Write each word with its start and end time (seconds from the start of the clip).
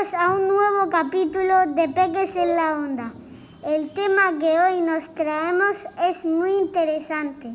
Bienvenidos 0.00 0.14
a 0.14 0.34
un 0.34 0.48
nuevo 0.48 0.90
capítulo 0.90 1.66
de 1.74 1.88
Peques 1.90 2.34
en 2.34 2.56
la 2.56 2.72
Onda. 2.72 3.12
El 3.62 3.90
tema 3.90 4.38
que 4.38 4.58
hoy 4.58 4.80
nos 4.80 5.14
traemos 5.14 5.76
es 6.02 6.24
muy 6.24 6.52
interesante. 6.52 7.54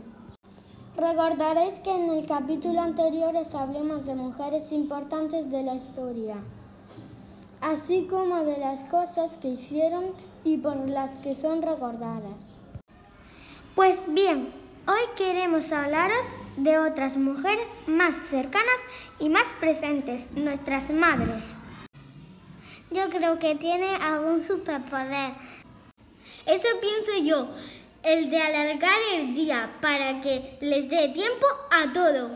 Recordaréis 0.95 1.79
que 1.79 1.89
en 1.89 2.09
el 2.11 2.27
capítulo 2.27 2.81
anterior 2.81 3.35
os 3.35 3.55
hablamos 3.55 4.05
de 4.05 4.13
mujeres 4.13 4.71
importantes 4.73 5.49
de 5.49 5.63
la 5.63 5.73
historia, 5.73 6.35
así 7.61 8.05
como 8.07 8.43
de 8.43 8.59
las 8.59 8.83
cosas 8.83 9.37
que 9.37 9.47
hicieron 9.47 10.05
y 10.43 10.57
por 10.57 10.75
las 10.87 11.17
que 11.17 11.33
son 11.33 11.63
recordadas. 11.63 12.59
Pues 13.73 14.01
bien, 14.07 14.53
hoy 14.87 15.15
queremos 15.15 15.71
hablaros 15.71 16.25
de 16.57 16.77
otras 16.77 17.17
mujeres 17.17 17.67
más 17.87 18.15
cercanas 18.29 18.79
y 19.19 19.29
más 19.29 19.47
presentes, 19.59 20.31
nuestras 20.35 20.91
madres. 20.91 21.64
Yo 22.95 23.09
creo 23.09 23.37
que 23.39 23.55
tiene 23.55 23.93
algún 23.97 24.41
superpoder. 24.41 25.33
Eso 26.45 26.67
pienso 26.79 27.11
yo, 27.21 27.49
el 28.03 28.29
de 28.29 28.41
alargar 28.41 28.97
el 29.11 29.33
día 29.33 29.69
para 29.81 30.21
que 30.21 30.57
les 30.61 30.87
dé 30.87 31.09
tiempo 31.09 31.45
a 31.71 31.91
todo. 31.91 32.31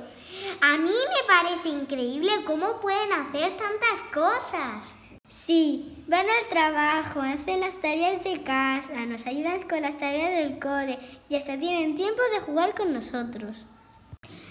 A 0.59 0.77
mí 0.77 0.91
me 0.91 1.25
parece 1.25 1.69
increíble 1.69 2.29
cómo 2.45 2.81
pueden 2.81 3.13
hacer 3.13 3.55
tantas 3.55 4.01
cosas. 4.13 4.91
Sí, 5.29 6.03
van 6.07 6.25
al 6.25 6.49
trabajo, 6.49 7.21
hacen 7.21 7.61
las 7.61 7.79
tareas 7.79 8.21
de 8.25 8.43
casa, 8.43 9.05
nos 9.05 9.27
ayudan 9.27 9.61
con 9.61 9.81
las 9.81 9.97
tareas 9.97 10.31
del 10.31 10.59
cole 10.59 10.99
y 11.29 11.37
hasta 11.37 11.57
tienen 11.57 11.95
tiempo 11.95 12.21
de 12.33 12.41
jugar 12.41 12.75
con 12.75 12.93
nosotros. 12.93 13.65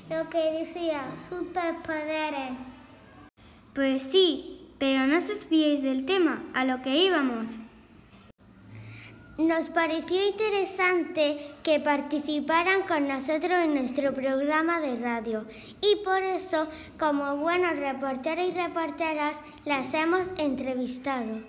Lo 0.09 0.31
que 0.31 0.39
decía, 0.53 1.05
superpoderes. 1.29 2.53
Pues 3.75 4.05
sí, 4.05 4.58
pero 4.79 5.07
no 5.07 5.19
os 5.19 5.29
desviéis 5.29 5.83
del 5.83 6.05
tema, 6.07 6.43
a 6.55 6.65
lo 6.65 6.83
que 6.83 6.97
íbamos. 6.97 7.49
Nos 9.39 9.69
pareció 9.69 10.27
interesante 10.27 11.39
que 11.63 11.79
participaran 11.79 12.83
con 12.83 13.07
nosotros 13.07 13.53
en 13.53 13.75
nuestro 13.75 14.13
programa 14.13 14.81
de 14.81 14.97
radio 14.97 15.47
y 15.81 16.03
por 16.05 16.21
eso, 16.23 16.67
como 16.99 17.37
buenos 17.37 17.79
reporteros 17.79 18.49
y 18.49 18.51
reporteras, 18.51 19.37
las 19.65 19.95
hemos 19.95 20.29
entrevistado. 20.39 21.41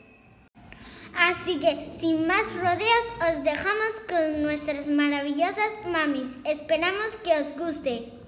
Así 1.17 1.59
que, 1.59 1.91
sin 1.99 2.27
más 2.27 2.53
rodeos, 2.53 3.05
os 3.27 3.43
dejamos 3.43 3.91
con 4.07 4.43
nuestras 4.43 4.87
maravillosas 4.87 5.71
mamis. 5.91 6.27
Esperamos 6.45 7.09
que 7.23 7.31
os 7.41 7.57
guste. 7.57 8.18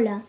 Hola, 0.00 0.22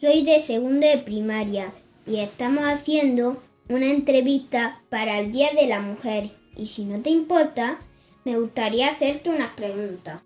soy 0.00 0.24
de 0.24 0.40
segundo 0.40 0.88
de 0.88 0.98
primaria 0.98 1.72
y 2.04 2.16
estamos 2.16 2.64
haciendo 2.64 3.40
una 3.68 3.86
entrevista 3.86 4.82
para 4.88 5.20
el 5.20 5.30
Día 5.30 5.50
de 5.54 5.68
la 5.68 5.78
Mujer. 5.78 6.30
Y 6.56 6.66
si 6.66 6.84
no 6.84 7.00
te 7.00 7.10
importa, 7.10 7.78
me 8.24 8.36
gustaría 8.36 8.90
hacerte 8.90 9.30
unas 9.30 9.52
preguntas. 9.54 10.20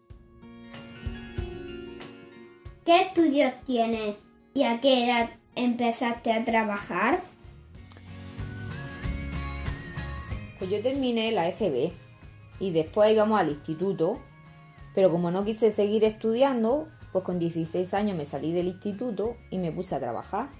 ¿Qué 2.87 3.03
estudios 3.03 3.53
tienes 3.66 4.16
y 4.54 4.62
a 4.62 4.81
qué 4.81 5.04
edad 5.04 5.32
empezaste 5.54 6.32
a 6.32 6.47
trabajar? 6.47 7.21
Pues 10.59 10.71
yo 10.71 10.81
terminé 10.81 11.31
la 11.32 11.47
EGB 11.50 11.93
y 12.59 12.71
después 12.71 13.12
íbamos 13.12 13.38
al 13.38 13.50
instituto, 13.50 14.19
pero 14.94 15.10
como 15.10 15.31
no 15.31 15.44
quise 15.44 15.72
seguir 15.72 16.04
estudiando, 16.04 16.88
pues 17.18 17.26
con 17.26 17.40
16 17.40 17.94
años 17.94 18.16
me 18.16 18.24
salí 18.24 18.52
del 18.52 18.68
instituto 18.68 19.34
y 19.50 19.58
me 19.58 19.72
puse 19.72 19.92
a 19.92 19.98
trabajar. 19.98 20.50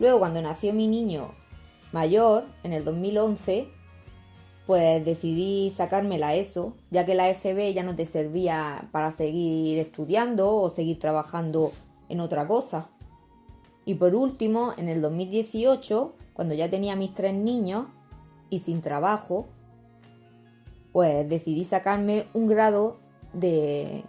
Luego, 0.00 0.18
cuando 0.18 0.42
nació 0.42 0.74
mi 0.74 0.88
niño 0.88 1.34
mayor, 1.92 2.46
en 2.64 2.72
el 2.72 2.84
2011, 2.84 3.68
pues 4.66 5.04
decidí 5.04 5.70
sacarme 5.70 6.18
la 6.18 6.34
ESO, 6.34 6.74
ya 6.90 7.04
que 7.04 7.14
la 7.14 7.30
EGB 7.30 7.74
ya 7.74 7.84
no 7.84 7.94
te 7.94 8.06
servía 8.06 8.88
para 8.90 9.12
seguir 9.12 9.78
estudiando 9.78 10.52
o 10.52 10.68
seguir 10.68 10.98
trabajando 10.98 11.70
en 12.08 12.18
otra 12.18 12.48
cosa. 12.48 12.88
Y 13.84 13.94
por 13.94 14.16
último, 14.16 14.74
en 14.76 14.88
el 14.88 15.00
2018, 15.00 16.12
cuando 16.32 16.54
ya 16.54 16.70
tenía 16.70 16.96
mis 16.96 17.14
tres 17.14 17.34
niños 17.34 17.86
y 18.50 18.58
sin 18.58 18.80
trabajo, 18.80 19.46
pues 20.90 21.28
decidí 21.28 21.64
sacarme 21.64 22.26
un 22.34 22.48
grado 22.48 22.96
de 23.32 24.02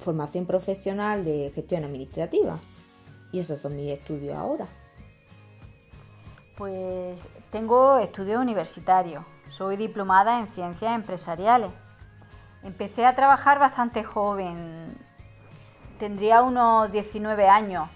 formación 0.00 0.46
profesional 0.46 1.24
de 1.24 1.52
gestión 1.54 1.84
administrativa. 1.84 2.58
Y 3.32 3.38
esos 3.38 3.60
son 3.60 3.76
mis 3.76 3.92
estudios 3.92 4.36
ahora. 4.36 4.66
Pues 6.56 7.26
tengo 7.50 7.98
estudios 7.98 8.40
universitarios. 8.40 9.24
Soy 9.48 9.76
diplomada 9.76 10.40
en 10.40 10.48
ciencias 10.48 10.94
empresariales. 10.94 11.70
Empecé 12.62 13.06
a 13.06 13.14
trabajar 13.14 13.58
bastante 13.58 14.04
joven. 14.04 14.98
Tendría 15.98 16.42
unos 16.42 16.90
19 16.90 17.48
años 17.48 17.88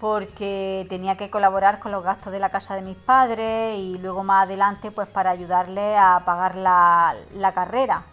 porque 0.00 0.86
tenía 0.88 1.16
que 1.16 1.30
colaborar 1.30 1.78
con 1.78 1.92
los 1.92 2.04
gastos 2.04 2.32
de 2.32 2.38
la 2.38 2.50
casa 2.50 2.74
de 2.74 2.82
mis 2.82 2.96
padres 2.96 3.78
y 3.78 3.98
luego 3.98 4.24
más 4.24 4.44
adelante 4.44 4.90
pues 4.90 5.08
para 5.08 5.30
ayudarle 5.30 5.96
a 5.96 6.22
pagar 6.24 6.56
la, 6.56 7.14
la 7.34 7.52
carrera. 7.52 8.04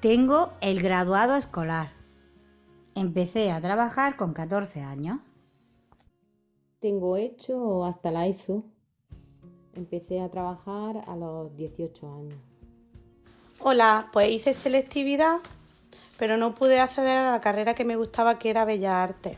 Tengo 0.00 0.54
el 0.62 0.80
graduado 0.80 1.36
escolar. 1.36 1.92
Empecé 2.94 3.50
a 3.50 3.60
trabajar 3.60 4.16
con 4.16 4.32
14 4.32 4.80
años. 4.80 5.18
Tengo 6.78 7.18
hecho 7.18 7.84
hasta 7.84 8.10
la 8.10 8.26
ESO. 8.26 8.64
Empecé 9.74 10.22
a 10.22 10.30
trabajar 10.30 11.02
a 11.06 11.16
los 11.16 11.54
18 11.54 12.14
años. 12.14 12.38
Hola, 13.58 14.08
pues 14.10 14.30
hice 14.30 14.54
selectividad, 14.54 15.40
pero 16.18 16.38
no 16.38 16.54
pude 16.54 16.80
acceder 16.80 17.18
a 17.18 17.32
la 17.32 17.42
carrera 17.42 17.74
que 17.74 17.84
me 17.84 17.96
gustaba, 17.96 18.38
que 18.38 18.48
era 18.48 18.64
Bellas 18.64 18.94
Artes. 18.94 19.36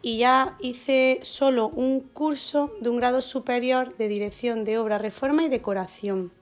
Y 0.00 0.16
ya 0.16 0.56
hice 0.60 1.20
solo 1.24 1.68
un 1.68 2.00
curso 2.00 2.72
de 2.80 2.88
un 2.88 2.96
grado 2.96 3.20
superior 3.20 3.94
de 3.98 4.08
dirección 4.08 4.64
de 4.64 4.78
obra, 4.78 4.96
reforma 4.96 5.44
y 5.44 5.50
decoración. 5.50 6.32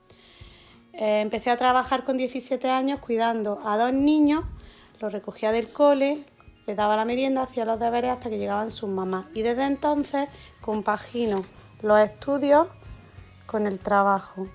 Eh, 0.95 1.21
empecé 1.21 1.51
a 1.51 1.57
trabajar 1.57 2.05
con 2.05 2.17
17 2.17 2.69
años 2.69 3.01
cuidando 3.01 3.61
a 3.65 3.79
dos 3.79 3.93
niños, 3.93 4.45
los 5.01 5.13
recogía 5.13 5.51
del 5.53 5.69
cole, 5.69 6.25
les 6.67 6.77
daba 6.77 6.97
la 6.97 7.05
merienda, 7.05 7.43
hacía 7.43 7.65
los 7.65 7.81
deberes 7.81 8.11
hasta 8.11 8.31
que 8.31 8.39
llegaban 8.39 8.71
sus 8.71 8.89
mamás. 8.89 9.27
Y 9.35 9.43
desde 9.43 9.65
entonces 9.65 10.29
compagino 10.61 11.45
los 11.83 11.99
estudios 11.99 12.69
con 13.47 13.67
el 13.67 13.79
trabajo. 13.79 14.49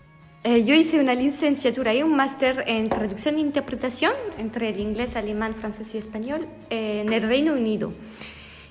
Eh, 0.44 0.64
yo 0.64 0.74
hice 0.75 1.00
una 1.00 1.14
licenciatura 1.14 1.94
y 1.94 2.03
un 2.03 2.16
máster 2.16 2.64
en 2.68 2.88
traducción 2.88 3.36
e 3.36 3.40
interpretación 3.40 4.14
entre 4.38 4.69
el 4.69 4.80
inglés, 4.80 5.16
alemán, 5.16 5.56
francés 5.56 5.94
y 5.96 5.98
español 5.98 6.48
eh, 6.69 7.02
en 7.06 7.12
el 7.12 7.24
Reino 7.24 7.54
Unido. 7.54 7.92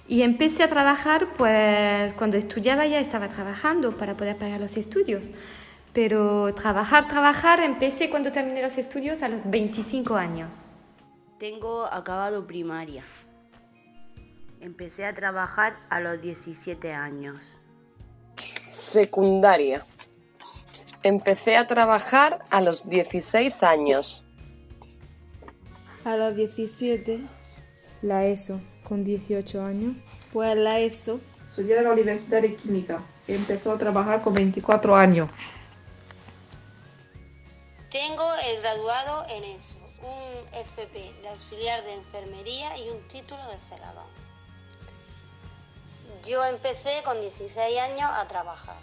Y 0.08 0.22
empecé 0.22 0.62
a 0.62 0.68
trabajar, 0.68 1.28
pues 1.36 2.14
cuando 2.14 2.38
estudiaba 2.38 2.86
ya 2.86 3.00
estaba 3.00 3.28
trabajando 3.28 3.96
para 3.96 4.16
poder 4.16 4.36
pagar 4.36 4.60
los 4.60 4.76
estudios. 4.76 5.26
Pero 5.96 6.54
trabajar, 6.54 7.08
trabajar, 7.08 7.58
empecé 7.60 8.10
cuando 8.10 8.30
terminé 8.30 8.60
los 8.60 8.76
estudios 8.76 9.22
a 9.22 9.28
los 9.28 9.48
25 9.48 10.14
años. 10.14 10.64
Tengo 11.38 11.86
acabado 11.86 12.46
primaria. 12.46 13.02
Empecé 14.60 15.06
a 15.06 15.14
trabajar 15.14 15.78
a 15.88 16.00
los 16.00 16.20
17 16.20 16.92
años. 16.92 17.58
Secundaria. 18.66 19.86
Empecé 21.02 21.56
a 21.56 21.66
trabajar 21.66 22.44
a 22.50 22.60
los 22.60 22.86
16 22.90 23.62
años. 23.62 24.22
A 26.04 26.14
los 26.18 26.36
17. 26.36 27.20
La 28.02 28.26
ESO, 28.26 28.60
con 28.86 29.02
18 29.02 29.62
años. 29.62 29.96
Pues 30.30 30.58
la 30.58 30.78
ESO. 30.78 31.20
Estudié 31.48 31.78
en 31.78 31.84
la 31.84 31.92
Universidad 31.92 32.42
de 32.42 32.54
Química. 32.54 33.00
Empezó 33.26 33.72
a 33.72 33.78
trabajar 33.78 34.20
con 34.20 34.34
24 34.34 34.94
años. 34.94 35.30
Tengo 37.96 38.28
el 38.50 38.60
graduado 38.60 39.24
en 39.30 39.56
ESO, 39.56 39.78
un 40.02 40.54
FP 40.54 40.98
de 41.22 41.28
auxiliar 41.30 41.82
de 41.82 41.94
enfermería 41.94 42.68
y 42.76 42.90
un 42.90 43.08
título 43.08 43.40
de 43.50 43.58
celador. 43.58 44.10
Yo 46.28 46.44
empecé 46.44 46.90
con 47.06 47.18
16 47.18 47.56
años 47.78 48.10
a 48.14 48.28
trabajar. 48.28 48.76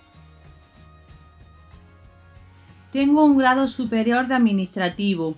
Tengo 2.92 3.24
un 3.24 3.38
grado 3.38 3.68
superior 3.68 4.28
de 4.28 4.34
administrativo. 4.34 5.36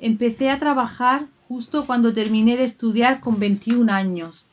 Empecé 0.00 0.50
a 0.50 0.58
trabajar 0.58 1.26
justo 1.46 1.86
cuando 1.86 2.12
terminé 2.12 2.56
de 2.56 2.64
estudiar 2.64 3.20
con 3.20 3.38
21 3.38 3.92
años. 3.92 4.44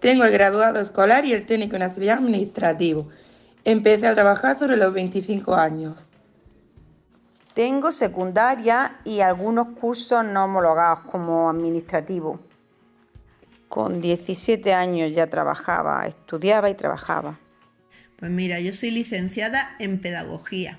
Tengo 0.00 0.24
el 0.24 0.32
graduado 0.32 0.80
escolar 0.80 1.24
y 1.24 1.34
el 1.34 1.46
técnico 1.46 1.76
en 1.76 1.82
auxiliar 1.82 2.18
administrativo. 2.18 3.08
Empecé 3.64 4.08
a 4.08 4.14
trabajar 4.14 4.58
sobre 4.58 4.76
los 4.76 4.92
25 4.92 5.54
años. 5.54 6.09
Tengo 7.60 7.92
secundaria 7.92 9.00
y 9.04 9.20
algunos 9.20 9.76
cursos 9.78 10.24
no 10.24 10.44
homologados 10.44 11.00
como 11.00 11.50
administrativo. 11.50 12.40
Con 13.68 14.00
17 14.00 14.72
años 14.72 15.12
ya 15.14 15.26
trabajaba, 15.26 16.06
estudiaba 16.06 16.70
y 16.70 16.74
trabajaba. 16.74 17.38
Pues 18.18 18.30
mira, 18.30 18.60
yo 18.60 18.72
soy 18.72 18.92
licenciada 18.92 19.76
en 19.78 20.00
pedagogía. 20.00 20.78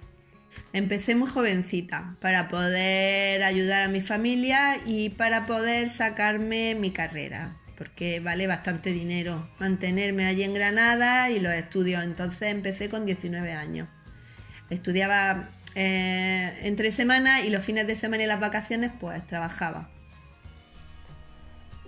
Empecé 0.73 1.13
muy 1.13 1.29
jovencita 1.29 2.15
para 2.19 2.49
poder 2.49 3.43
ayudar 3.43 3.83
a 3.83 3.87
mi 3.87 4.01
familia 4.01 4.81
y 4.83 5.09
para 5.09 5.45
poder 5.45 5.87
sacarme 5.87 6.73
mi 6.73 6.89
carrera, 6.89 7.57
porque 7.77 8.21
vale 8.21 8.47
bastante 8.47 8.91
dinero 8.91 9.47
mantenerme 9.59 10.25
allí 10.25 10.41
en 10.41 10.55
Granada 10.55 11.29
y 11.29 11.39
los 11.39 11.53
estudios. 11.53 12.03
Entonces 12.03 12.47
empecé 12.47 12.89
con 12.89 13.05
19 13.05 13.51
años. 13.53 13.87
Estudiaba 14.71 15.49
eh, 15.75 16.59
entre 16.63 16.91
semanas 16.91 17.43
y 17.45 17.49
los 17.49 17.63
fines 17.63 17.87
de 17.87 17.95
semana 17.95 18.23
y 18.23 18.27
las 18.27 18.39
vacaciones 18.39 18.91
pues 18.99 19.25
trabajaba. 19.25 19.89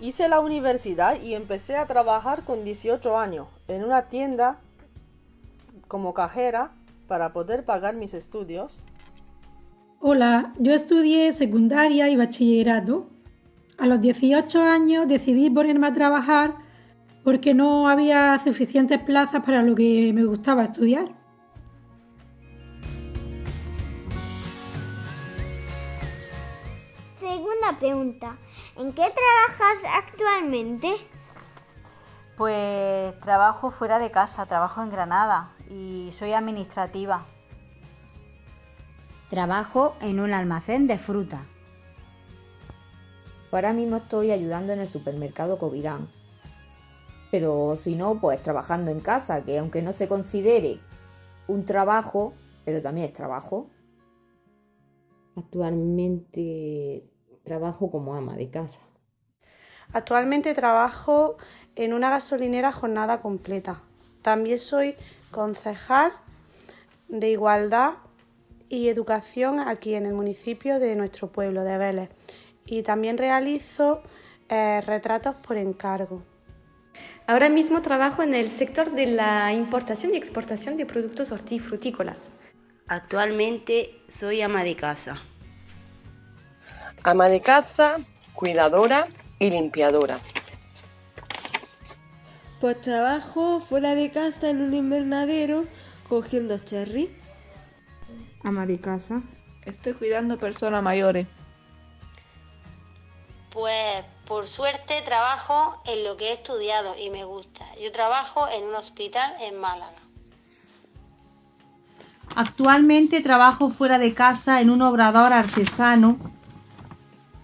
Hice 0.00 0.28
la 0.28 0.40
universidad 0.40 1.20
y 1.22 1.34
empecé 1.34 1.76
a 1.76 1.86
trabajar 1.86 2.44
con 2.44 2.64
18 2.64 3.18
años 3.18 3.46
en 3.68 3.84
una 3.84 4.02
tienda 4.08 4.58
como 5.88 6.14
cajera 6.14 6.70
para 7.06 7.32
poder 7.32 7.64
pagar 7.64 7.94
mis 7.94 8.14
estudios. 8.14 8.80
Hola, 10.00 10.52
yo 10.58 10.74
estudié 10.74 11.32
secundaria 11.32 12.08
y 12.08 12.16
bachillerato. 12.16 13.08
A 13.78 13.86
los 13.86 14.00
18 14.00 14.62
años 14.62 15.08
decidí 15.08 15.50
ponerme 15.50 15.86
a 15.86 15.94
trabajar 15.94 16.56
porque 17.22 17.54
no 17.54 17.88
había 17.88 18.38
suficientes 18.42 19.00
plazas 19.00 19.42
para 19.44 19.62
lo 19.62 19.74
que 19.74 20.12
me 20.12 20.24
gustaba 20.24 20.64
estudiar. 20.64 21.23
Segunda 27.64 27.80
pregunta. 27.80 28.36
¿En 28.76 28.92
qué 28.92 29.04
trabajas 29.10 29.78
actualmente? 30.06 30.96
Pues 32.36 33.18
trabajo 33.20 33.70
fuera 33.70 33.98
de 33.98 34.10
casa, 34.10 34.44
trabajo 34.44 34.82
en 34.82 34.90
Granada 34.90 35.54
y 35.70 36.10
soy 36.12 36.32
administrativa. 36.32 37.24
Trabajo 39.30 39.94
en 40.02 40.20
un 40.20 40.34
almacén 40.34 40.86
de 40.86 40.98
fruta. 40.98 41.46
Ahora 43.50 43.72
mismo 43.72 43.96
estoy 43.96 44.30
ayudando 44.30 44.74
en 44.74 44.80
el 44.80 44.88
supermercado 44.88 45.58
Covirán. 45.58 46.08
Pero 47.30 47.76
si 47.76 47.94
no, 47.94 48.20
pues 48.20 48.42
trabajando 48.42 48.90
en 48.90 49.00
casa, 49.00 49.42
que 49.42 49.58
aunque 49.58 49.80
no 49.80 49.92
se 49.92 50.06
considere 50.06 50.80
un 51.46 51.64
trabajo, 51.64 52.34
pero 52.66 52.82
también 52.82 53.06
es 53.06 53.14
trabajo. 53.14 53.70
Actualmente 55.36 57.13
trabajo 57.44 57.90
como 57.90 58.14
ama 58.14 58.34
de 58.34 58.50
casa. 58.50 58.80
Actualmente 59.92 60.54
trabajo 60.54 61.36
en 61.76 61.92
una 61.92 62.10
gasolinera 62.10 62.72
jornada 62.72 63.18
completa. 63.18 63.82
También 64.22 64.58
soy 64.58 64.96
concejal 65.30 66.12
de 67.08 67.30
igualdad 67.30 67.98
y 68.68 68.88
educación 68.88 69.60
aquí 69.60 69.94
en 69.94 70.06
el 70.06 70.14
municipio 70.14 70.78
de 70.78 70.96
nuestro 70.96 71.30
pueblo 71.30 71.62
de 71.62 71.78
Vélez. 71.78 72.10
Y 72.66 72.82
también 72.82 73.18
realizo 73.18 74.02
eh, 74.48 74.80
retratos 74.80 75.34
por 75.36 75.56
encargo. 75.56 76.22
Ahora 77.26 77.48
mismo 77.48 77.82
trabajo 77.82 78.22
en 78.22 78.34
el 78.34 78.48
sector 78.48 78.92
de 78.92 79.06
la 79.06 79.52
importación 79.52 80.14
y 80.14 80.16
exportación 80.16 80.76
de 80.76 80.86
productos 80.86 81.32
hortifrutícolas. 81.32 82.18
Actualmente 82.86 84.02
soy 84.08 84.42
ama 84.42 84.64
de 84.64 84.76
casa. 84.76 85.22
Ama 87.06 87.28
de 87.28 87.42
casa, 87.42 87.98
cuidadora 88.32 89.08
y 89.38 89.50
limpiadora. 89.50 90.20
Pues 92.62 92.80
trabajo 92.80 93.60
fuera 93.60 93.94
de 93.94 94.10
casa 94.10 94.48
en 94.48 94.62
un 94.62 94.72
invernadero 94.72 95.66
cogiendo 96.08 96.56
cherry. 96.56 97.14
Ama 98.42 98.64
de 98.64 98.80
casa. 98.80 99.20
Estoy 99.66 99.92
cuidando 99.92 100.38
personas 100.38 100.82
mayores. 100.82 101.26
Pues 103.50 104.02
por 104.26 104.46
suerte 104.46 104.94
trabajo 105.04 105.82
en 105.84 106.04
lo 106.04 106.16
que 106.16 106.30
he 106.30 106.32
estudiado 106.32 106.94
y 106.98 107.10
me 107.10 107.24
gusta. 107.24 107.66
Yo 107.82 107.92
trabajo 107.92 108.48
en 108.48 108.64
un 108.64 108.76
hospital 108.76 109.30
en 109.42 109.60
Málaga. 109.60 109.92
Actualmente 112.34 113.20
trabajo 113.20 113.68
fuera 113.68 113.98
de 113.98 114.14
casa 114.14 114.62
en 114.62 114.70
un 114.70 114.80
obrador 114.80 115.34
artesano 115.34 116.33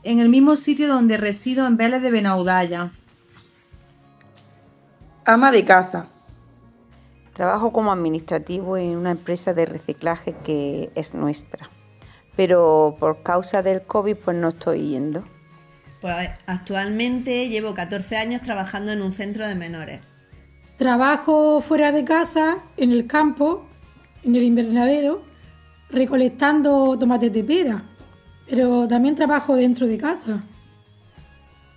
en 0.03 0.19
el 0.21 0.29
mismo 0.29 0.57
sitio 0.57 0.89
donde 0.89 1.17
resido 1.17 1.67
en 1.67 1.77
Vélez 1.77 2.03
de 2.03 2.11
Benaudalla. 2.11 2.93
Ama 5.25 5.51
de 5.51 5.65
casa. 5.65 6.07
Trabajo 7.35 7.73
como 7.73 7.93
administrativo 7.93 8.77
en 8.77 8.97
una 8.97 9.13
empresa 9.13 9.55
de 9.55 9.67
reciclaje 9.67 10.35
que 10.45 10.91
es 10.95 11.15
nuestra. 11.15 11.71
Pero 12.37 12.97
por 12.99 13.23
causa 13.23 13.63
del 13.63 13.83
COVID 13.83 14.17
pues 14.17 14.37
no 14.37 14.51
estoy 14.51 14.91
yendo. 14.91 15.25
Pues 16.01 16.31
actualmente 16.47 17.49
llevo 17.49 17.75
14 17.75 18.17
años 18.17 18.43
trabajando 18.43 18.93
en 18.93 19.03
un 19.03 19.13
centro 19.13 19.47
de 19.47 19.55
menores. 19.55 20.01
Trabajo 20.79 21.61
fuera 21.61 21.93
de 21.93 22.05
casa, 22.05 22.59
en 22.79 22.91
el 22.91 23.07
campo, 23.07 23.67
en 24.25 24.35
el 24.35 24.43
invernadero, 24.45 25.23
recolectando 25.91 26.99
tomates 26.99 27.33
de 27.33 27.45
pera, 27.45 27.90
pero 28.51 28.89
también 28.89 29.15
trabajo 29.15 29.55
dentro 29.55 29.87
de 29.87 29.97
casa. 29.97 30.43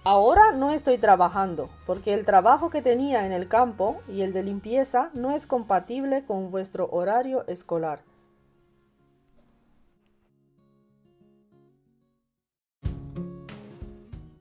Ahora 0.04 0.42
no 0.56 0.72
estoy 0.72 0.98
trabajando 0.98 1.70
porque 1.86 2.16
el 2.16 2.26
trabajo 2.26 2.72
que 2.72 2.82
tenía 2.82 3.26
en 3.26 3.32
el 3.32 3.48
campo 3.48 4.02
y 4.10 4.24
el 4.24 4.34
de 4.34 4.44
limpieza 4.44 5.12
no 5.14 5.32
es 5.32 5.46
compatible 5.46 6.26
con 6.26 6.50
vuestro 6.50 6.90
horario 6.92 7.46
escolar. 7.48 8.02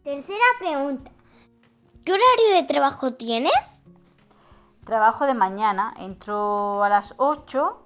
Tercera 0.02 0.44
pregunta. 0.58 1.10
¿Qué 2.04 2.12
horario 2.12 2.56
de 2.56 2.62
trabajo 2.64 3.12
tienes? 3.12 3.82
Trabajo 4.84 5.26
de 5.26 5.34
mañana, 5.34 5.94
entro 5.98 6.82
a 6.82 6.88
las 6.88 7.14
8 7.18 7.78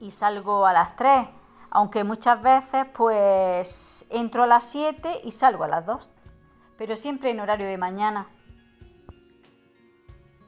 y 0.00 0.10
salgo 0.10 0.66
a 0.66 0.74
las 0.74 0.96
3, 0.96 1.28
aunque 1.74 2.04
muchas 2.04 2.40
veces 2.40 2.86
pues 2.94 4.06
entro 4.08 4.44
a 4.44 4.46
las 4.46 4.64
7 4.70 5.20
y 5.24 5.32
salgo 5.32 5.64
a 5.64 5.68
las 5.68 5.84
2, 5.84 6.08
pero 6.78 6.94
siempre 6.94 7.30
en 7.30 7.40
horario 7.40 7.66
de 7.66 7.76
mañana. 7.76 8.28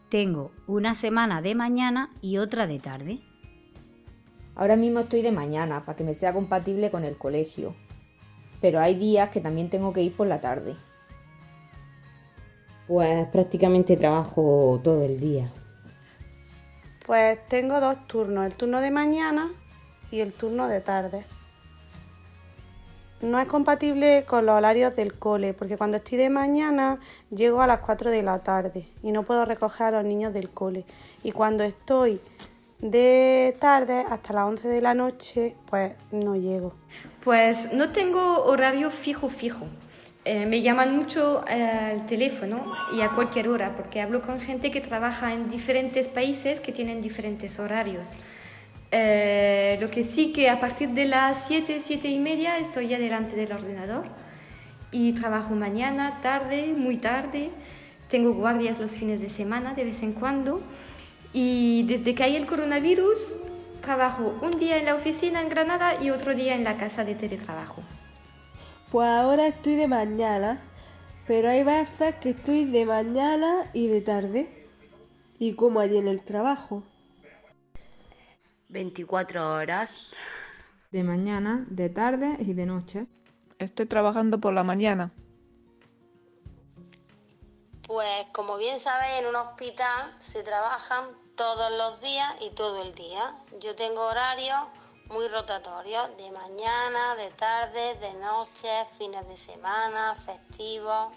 Tengo 0.09 0.53
una 0.69 0.95
semana 0.95 1.43
de 1.43 1.57
mañana 1.57 2.11
y 2.23 2.39
otra 2.39 2.69
de 2.69 2.79
tarde. 2.79 3.21
Ahora 4.55 4.77
mismo 4.77 5.01
estoy 5.01 5.21
de 5.23 5.33
mañana 5.33 5.85
para 5.85 5.97
que 5.97 6.05
me 6.05 6.15
sea 6.15 6.33
compatible 6.33 6.93
con 6.93 7.03
el 7.03 7.19
colegio, 7.19 7.75
pero 8.61 8.79
hay 8.79 8.95
días 8.95 9.31
que 9.31 9.41
también 9.41 9.69
tengo 9.69 9.93
que 9.93 10.03
ir 10.03 10.17
por 10.17 10.29
la 10.29 10.41
tarde. 10.41 10.77
Pues 12.87 13.27
prácticamente 13.27 13.97
trabajo 13.97 14.81
todo 14.85 15.03
el 15.03 15.19
día. 15.19 15.51
Pues 17.05 17.45
tengo 17.49 17.81
dos 17.81 18.07
turnos, 18.07 18.47
el 18.47 18.57
turno 18.57 18.81
de 18.81 18.93
mañana 18.93 19.51
y 20.11 20.21
el 20.21 20.33
turno 20.33 20.69
de 20.69 20.81
tarde. 20.81 21.25
No 23.23 23.41
es 23.41 23.49
compatible 23.49 24.25
con 24.27 24.45
los 24.45 24.57
horarios 24.57 24.95
del 24.95 25.15
cole, 25.15 25.55
porque 25.55 25.79
cuando 25.79 25.97
estoy 25.97 26.19
de 26.19 26.29
mañana 26.29 26.99
llego 27.35 27.63
a 27.63 27.67
las 27.67 27.81
4 27.81 28.11
de 28.11 28.23
la 28.23 28.41
tarde 28.41 28.87
y 29.03 29.11
no 29.11 29.23
puedo 29.23 29.45
recoger 29.47 29.87
a 29.87 29.91
los 29.91 30.05
niños 30.05 30.35
del 30.35 30.51
cole. 30.51 30.85
Y 31.23 31.33
cuando 31.33 31.65
estoy 31.65 32.21
de 32.79 33.57
tarde 33.59 34.05
hasta 34.09 34.35
las 34.35 34.45
11 34.45 34.69
de 34.69 34.81
la 34.83 34.93
noche, 34.93 35.55
pues 35.71 35.93
no 36.13 36.37
llego. 36.37 36.75
Pues 37.25 37.73
no 37.73 37.91
tengo 37.91 38.45
horario 38.45 38.91
fijo 38.91 39.31
fijo. 39.31 39.67
Eh, 40.27 40.45
me 40.45 40.61
llaman 40.61 40.97
mucho 40.97 41.45
al 41.47 42.05
teléfono 42.07 42.73
y 42.93 43.01
a 43.01 43.11
cualquier 43.11 43.49
hora 43.49 43.77
porque 43.77 44.01
hablo 44.01 44.23
con 44.23 44.41
gente 44.41 44.71
que 44.71 44.81
trabaja 44.81 45.33
en 45.33 45.49
diferentes 45.49 46.09
países 46.09 46.61
que 46.61 46.73
tienen 46.73 47.01
diferentes 47.01 47.59
horarios. 47.61 48.09
Eh, 48.91 49.79
lo 49.81 49.91
que 49.91 50.05
sí 50.05 50.33
que 50.33 50.49
a 50.49 50.61
partir 50.61 50.91
de 50.91 51.07
las 51.07 51.47
7, 51.47 51.81
7 51.81 52.09
y 52.09 52.19
media 52.19 52.59
estoy 52.59 52.89
ya 52.89 52.99
delante 52.99 53.35
del 53.35 53.53
ordenador 53.53 54.07
y 54.93 55.13
trabajo 55.13 55.55
mañana, 55.55 56.21
tarde, 56.23 56.73
muy 56.77 56.99
tarde. 56.99 57.51
Tengo 58.09 58.33
guardias 58.35 58.79
los 58.79 58.93
fines 58.93 59.21
de 59.21 59.29
semana 59.29 59.75
de 59.75 59.85
vez 59.85 60.03
en 60.03 60.13
cuando 60.13 60.61
y 61.33 61.83
desde 61.85 62.15
que 62.15 62.23
hay 62.23 62.37
el 62.37 62.47
coronavirus 62.47 63.37
trabajo 63.83 64.39
un 64.43 64.53
día 64.59 64.79
en 64.79 64.87
la 64.87 64.95
oficina 64.95 65.43
en 65.43 65.49
Granada 65.49 66.03
y 66.03 66.11
otro 66.11 66.35
día 66.35 66.55
en 66.55 66.65
la 66.65 66.77
casa 66.77 67.05
de 67.05 67.15
teletrabajo. 67.15 67.83
Pues 68.91 69.09
ahora 69.09 69.49
estoy 69.49 69.75
de 69.75 69.89
mañana, 69.89 70.61
pero 71.27 71.49
hay 71.51 71.65
veces 71.65 72.15
que 72.17 72.31
estoy 72.31 72.65
de 72.65 72.85
mañana 72.85 73.69
y 73.73 73.89
de 73.89 74.01
tarde. 74.01 74.49
Y 75.39 75.53
como 75.53 75.81
allí 75.81 75.99
en 75.99 76.09
el 76.09 76.23
trabajo. 76.23 76.83
24 78.77 79.55
horas. 79.55 79.95
De 80.91 81.03
mañana, 81.03 81.65
de 81.71 81.89
tarde 81.89 82.37
y 82.41 82.53
de 82.53 82.67
noche. 82.67 83.07
Estoy 83.59 83.87
trabajando 83.87 84.39
por 84.39 84.53
la 84.53 84.65
mañana. 84.65 85.13
Pues 87.87 88.27
como 88.33 88.59
bien 88.59 88.79
sabéis, 88.79 89.21
en 89.21 89.29
un 89.29 89.37
hospital 89.37 90.15
se 90.21 90.43
trabajan 90.43 91.05
todos 91.37 91.71
los 91.79 92.01
días 92.03 92.31
y 92.43 92.55
todo 92.55 92.83
el 92.83 92.95
día. 92.95 93.23
Yo 93.63 93.75
tengo 93.77 94.07
horarios 94.07 94.61
muy 95.11 95.27
rotatorios, 95.29 96.11
de 96.19 96.31
mañana, 96.33 97.15
de 97.17 97.31
tarde, 97.31 97.95
de 98.01 98.13
noche, 98.21 98.69
fines 98.99 99.27
de 99.27 99.37
semana, 99.39 100.15
festivos. 100.17 101.15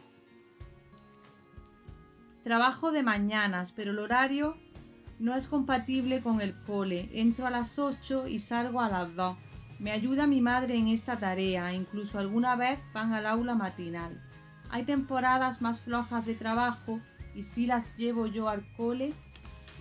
Trabajo 2.43 2.91
de 2.91 3.03
mañanas, 3.03 3.73
pero 3.73 3.91
el 3.91 3.99
horario 3.99 4.55
no 5.19 5.35
es 5.35 5.47
compatible 5.47 6.21
con 6.21 6.41
el 6.41 6.55
cole. 6.63 7.09
Entro 7.13 7.45
a 7.45 7.51
las 7.51 7.77
8 7.77 8.27
y 8.27 8.39
salgo 8.39 8.81
a 8.81 8.89
las 8.89 9.15
2. 9.15 9.37
Me 9.79 9.91
ayuda 9.91 10.27
mi 10.27 10.41
madre 10.41 10.75
en 10.75 10.87
esta 10.87 11.17
tarea, 11.17 11.73
incluso 11.73 12.19
alguna 12.19 12.55
vez 12.55 12.79
van 12.93 13.13
al 13.13 13.25
aula 13.25 13.55
matinal. 13.55 14.21
Hay 14.69 14.83
temporadas 14.83 15.61
más 15.61 15.81
flojas 15.81 16.25
de 16.25 16.35
trabajo 16.35 16.99
y 17.35 17.43
sí 17.43 17.65
las 17.65 17.83
llevo 17.95 18.27
yo 18.27 18.49
al 18.49 18.63
cole 18.75 19.13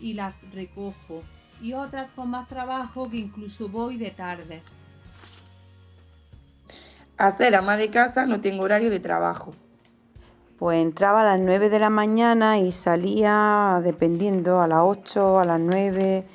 y 0.00 0.14
las 0.14 0.34
recojo. 0.52 1.22
Y 1.60 1.72
otras 1.72 2.12
con 2.12 2.30
más 2.30 2.48
trabajo 2.48 3.10
que 3.10 3.16
incluso 3.16 3.68
voy 3.68 3.96
de 3.96 4.10
tardes. 4.10 4.72
A 7.16 7.36
ser 7.36 7.56
ama 7.56 7.76
de 7.76 7.90
casa 7.90 8.26
no 8.26 8.40
tengo 8.40 8.62
horario 8.62 8.90
de 8.90 9.00
trabajo. 9.00 9.54
Pues 10.58 10.82
entraba 10.82 11.20
a 11.20 11.36
las 11.36 11.40
9 11.40 11.68
de 11.68 11.78
la 11.78 11.88
mañana 11.88 12.58
y 12.58 12.72
salía 12.72 13.80
dependiendo 13.84 14.60
a 14.60 14.66
las 14.66 14.80
8, 14.82 15.38
a 15.38 15.44
las 15.44 15.60
9, 15.60 16.26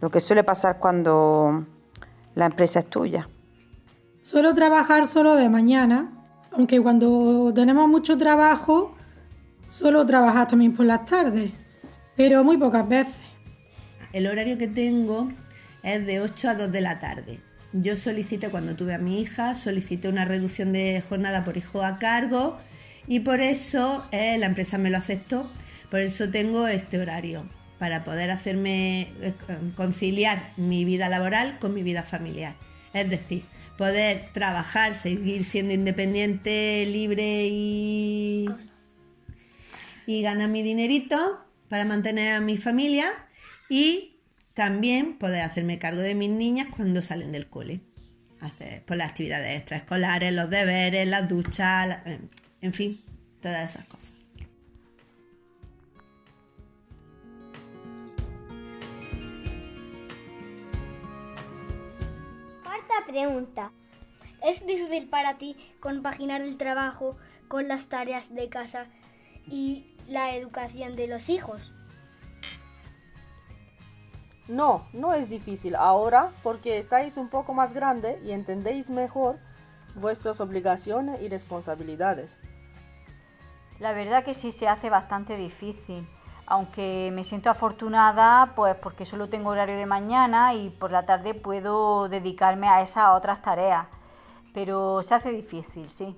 lo 0.00 0.10
que 0.10 0.20
suele 0.20 0.42
pasar 0.42 0.78
cuando 0.78 1.64
la 2.34 2.46
empresa 2.46 2.80
es 2.80 2.90
tuya. 2.90 3.28
Suelo 4.20 4.52
trabajar 4.52 5.06
solo 5.06 5.36
de 5.36 5.48
mañana, 5.48 6.10
aunque 6.50 6.80
cuando 6.80 7.52
tenemos 7.54 7.88
mucho 7.88 8.18
trabajo 8.18 8.96
suelo 9.68 10.04
trabajar 10.04 10.48
también 10.48 10.74
por 10.74 10.86
las 10.86 11.06
tardes, 11.06 11.52
pero 12.16 12.42
muy 12.42 12.56
pocas 12.56 12.88
veces. 12.88 13.14
El 14.12 14.26
horario 14.26 14.58
que 14.58 14.66
tengo 14.66 15.30
es 15.84 16.04
de 16.04 16.20
8 16.20 16.48
a 16.48 16.54
2 16.56 16.72
de 16.72 16.80
la 16.80 16.98
tarde. 16.98 17.40
Yo 17.72 17.94
solicité 17.94 18.50
cuando 18.50 18.74
tuve 18.74 18.94
a 18.94 18.98
mi 18.98 19.20
hija, 19.20 19.54
solicité 19.54 20.08
una 20.08 20.24
reducción 20.24 20.72
de 20.72 21.00
jornada 21.08 21.44
por 21.44 21.56
hijo 21.56 21.84
a 21.84 22.00
cargo 22.00 22.56
y 23.08 23.20
por 23.20 23.40
eso 23.40 24.06
eh, 24.12 24.36
la 24.38 24.46
empresa 24.46 24.78
me 24.78 24.90
lo 24.90 24.98
aceptó. 24.98 25.50
Por 25.90 26.00
eso 26.00 26.28
tengo 26.30 26.66
este 26.66 26.98
horario, 26.98 27.48
para 27.78 28.02
poder 28.04 28.30
hacerme 28.30 29.12
eh, 29.20 29.34
conciliar 29.74 30.52
mi 30.56 30.84
vida 30.84 31.08
laboral 31.08 31.58
con 31.58 31.74
mi 31.74 31.82
vida 31.82 32.02
familiar. 32.02 32.56
Es 32.92 33.08
decir, 33.08 33.44
poder 33.78 34.30
trabajar, 34.32 34.94
seguir 34.94 35.44
siendo 35.44 35.74
independiente, 35.74 36.86
libre 36.86 37.46
y, 37.48 38.46
y 40.06 40.22
ganar 40.22 40.48
mi 40.48 40.62
dinerito 40.62 41.40
para 41.68 41.84
mantener 41.84 42.32
a 42.34 42.40
mi 42.40 42.56
familia 42.58 43.12
y 43.68 44.20
también 44.54 45.18
poder 45.18 45.42
hacerme 45.42 45.78
cargo 45.78 46.00
de 46.00 46.14
mis 46.14 46.30
niñas 46.30 46.68
cuando 46.74 47.02
salen 47.02 47.32
del 47.32 47.48
cole. 47.48 47.80
Hacer 48.40 48.82
por 48.84 48.96
las 48.96 49.10
actividades 49.10 49.58
extraescolares, 49.58 50.32
los 50.32 50.48
deberes, 50.50 51.08
las 51.08 51.28
duchas, 51.28 51.88
la- 51.88 52.02
eh, 52.06 52.20
en 52.66 52.72
fin, 52.72 53.00
todas 53.40 53.70
esas 53.70 53.86
cosas. 53.86 54.12
Cuarta 62.64 63.06
pregunta. 63.06 63.70
¿Es 64.42 64.66
difícil 64.66 65.08
para 65.08 65.38
ti 65.38 65.56
compaginar 65.80 66.40
el 66.40 66.56
trabajo 66.56 67.16
con 67.46 67.68
las 67.68 67.88
tareas 67.88 68.34
de 68.34 68.48
casa 68.48 68.88
y 69.48 69.86
la 70.08 70.34
educación 70.34 70.96
de 70.96 71.06
los 71.06 71.28
hijos? 71.28 71.72
No, 74.48 74.88
no 74.92 75.14
es 75.14 75.28
difícil 75.28 75.76
ahora 75.76 76.32
porque 76.42 76.78
estáis 76.78 77.16
un 77.16 77.28
poco 77.28 77.54
más 77.54 77.74
grande 77.74 78.20
y 78.24 78.32
entendéis 78.32 78.90
mejor 78.90 79.38
vuestras 79.94 80.40
obligaciones 80.40 81.22
y 81.22 81.28
responsabilidades. 81.28 82.40
La 83.78 83.92
verdad 83.92 84.24
que 84.24 84.34
sí 84.34 84.52
se 84.52 84.68
hace 84.68 84.88
bastante 84.88 85.36
difícil, 85.36 86.06
aunque 86.46 87.10
me 87.12 87.24
siento 87.24 87.50
afortunada 87.50 88.52
pues 88.56 88.74
porque 88.76 89.04
solo 89.04 89.28
tengo 89.28 89.50
horario 89.50 89.76
de 89.76 89.86
mañana 89.86 90.54
y 90.54 90.70
por 90.70 90.90
la 90.90 91.04
tarde 91.04 91.34
puedo 91.34 92.08
dedicarme 92.08 92.68
a 92.68 92.80
esas 92.80 93.14
otras 93.14 93.42
tareas, 93.42 93.86
pero 94.54 95.02
se 95.02 95.14
hace 95.14 95.30
difícil, 95.30 95.90
sí. 95.90 96.16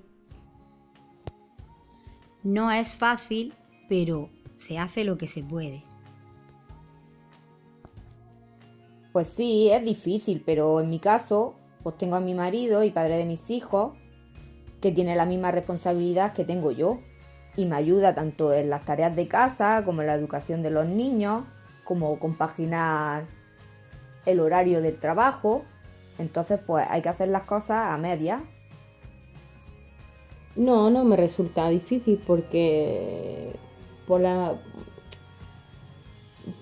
No 2.43 2.71
es 2.71 2.95
fácil, 2.95 3.53
pero 3.89 4.29
se 4.55 4.77
hace 4.77 5.03
lo 5.03 5.17
que 5.17 5.27
se 5.27 5.43
puede. 5.43 5.83
Pues 9.11 9.27
sí, 9.27 9.69
es 9.69 9.83
difícil, 9.83 10.43
pero 10.45 10.79
en 10.79 10.89
mi 10.89 10.99
caso, 10.99 11.55
pues 11.83 11.97
tengo 11.97 12.15
a 12.15 12.21
mi 12.21 12.33
marido 12.33 12.83
y 12.83 12.91
padre 12.91 13.17
de 13.17 13.25
mis 13.25 13.49
hijos, 13.49 13.97
que 14.79 14.93
tiene 14.93 15.15
la 15.17 15.25
misma 15.25 15.51
responsabilidad 15.51 16.31
que 16.31 16.45
tengo 16.45 16.71
yo. 16.71 16.99
Y 17.55 17.65
me 17.65 17.75
ayuda 17.75 18.15
tanto 18.15 18.53
en 18.53 18.69
las 18.69 18.85
tareas 18.85 19.15
de 19.15 19.27
casa, 19.27 19.83
como 19.85 20.01
en 20.01 20.07
la 20.07 20.13
educación 20.13 20.61
de 20.61 20.69
los 20.69 20.85
niños, 20.85 21.43
como 21.83 22.19
compaginar 22.19 23.25
el 24.25 24.39
horario 24.39 24.81
del 24.81 24.97
trabajo. 24.97 25.63
Entonces, 26.17 26.59
pues 26.65 26.85
hay 26.89 27.01
que 27.01 27.09
hacer 27.09 27.29
las 27.29 27.43
cosas 27.43 27.91
a 27.91 27.97
media. 27.97 28.43
No, 30.55 30.89
no 30.89 31.03
me 31.05 31.15
resulta 31.15 31.69
difícil 31.69 32.21
porque 32.25 33.55
por 34.05 34.21
la, 34.21 34.59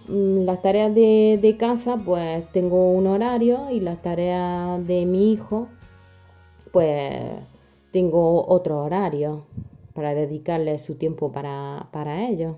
mm, 0.07 0.45
las 0.45 0.61
tareas 0.61 0.93
de, 0.93 1.39
de 1.41 1.57
casa 1.57 1.97
pues 1.97 2.51
tengo 2.51 2.91
un 2.91 3.07
horario 3.07 3.69
y 3.71 3.79
las 3.79 4.01
tareas 4.01 4.85
de 4.85 5.05
mi 5.05 5.31
hijo 5.31 5.69
pues 6.71 7.13
tengo 7.91 8.45
otro 8.47 8.83
horario 8.83 9.45
para 9.97 10.13
dedicarle 10.13 10.77
su 10.77 10.95
tiempo 10.95 11.31
para, 11.31 11.87
para 11.91 12.27
ellos. 12.27 12.57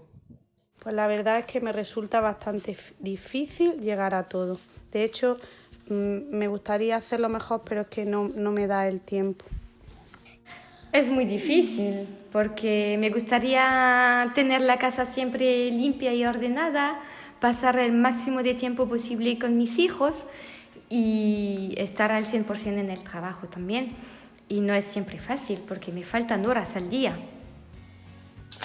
Pues 0.84 0.94
la 0.94 1.08
verdad 1.08 1.40
es 1.40 1.46
que 1.46 1.62
me 1.62 1.72
resulta 1.72 2.20
bastante 2.20 2.76
difícil 3.00 3.80
llegar 3.80 4.14
a 4.14 4.24
todo. 4.24 4.60
De 4.92 5.06
hecho, 5.06 5.38
mm, 5.88 6.36
me 6.36 6.50
gustaría 6.50 6.98
hacerlo 6.98 7.30
mejor, 7.30 7.62
pero 7.64 7.82
es 7.82 7.88
que 7.88 8.04
no, 8.04 8.28
no 8.28 8.52
me 8.52 8.68
da 8.68 8.90
el 8.90 9.00
tiempo. 9.00 9.46
Es 10.92 11.10
muy 11.10 11.24
difícil 11.24 12.10
porque 12.34 12.98
me 13.00 13.10
gustaría 13.10 14.34
tener 14.36 14.60
la 14.60 14.78
casa 14.78 15.06
siempre 15.06 15.72
limpia 15.72 16.14
y 16.14 16.26
ordenada, 16.26 17.00
pasar 17.40 17.80
el 17.80 17.94
máximo 17.94 18.44
de 18.44 18.54
tiempo 18.54 18.90
posible 18.90 19.40
con 19.40 19.58
mis 19.58 19.80
hijos 19.80 20.28
y 20.90 21.74
estar 21.78 22.12
al 22.12 22.26
100% 22.26 22.66
en 22.66 22.90
el 22.90 23.00
trabajo 23.00 23.48
también. 23.48 23.96
Y 24.50 24.60
no 24.60 24.74
es 24.74 24.86
siempre 24.86 25.20
fácil 25.20 25.64
porque 25.68 25.94
me 25.94 26.04
faltan 26.04 26.46
horas 26.46 26.76
al 26.76 26.90
día. 26.90 27.18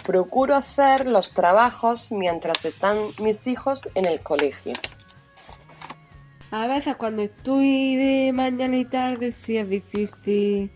Procuro 0.05 0.57
hacer 0.57 1.07
los 1.07 1.33
trabajos 1.33 2.11
mientras 2.11 2.65
están 2.65 2.99
mis 3.21 3.47
hijos 3.47 3.89
en 3.95 4.07
el 4.07 4.21
colegio. 4.21 4.73
A 6.51 6.67
veces 6.67 6.97
cuando 6.97 7.23
estoy 7.23 7.97
de 7.97 8.33
mañana 8.33 8.77
y 8.77 8.85
tarde 8.85 9.31
sí 9.31 9.57
es 9.57 9.69
difícil 9.69 10.73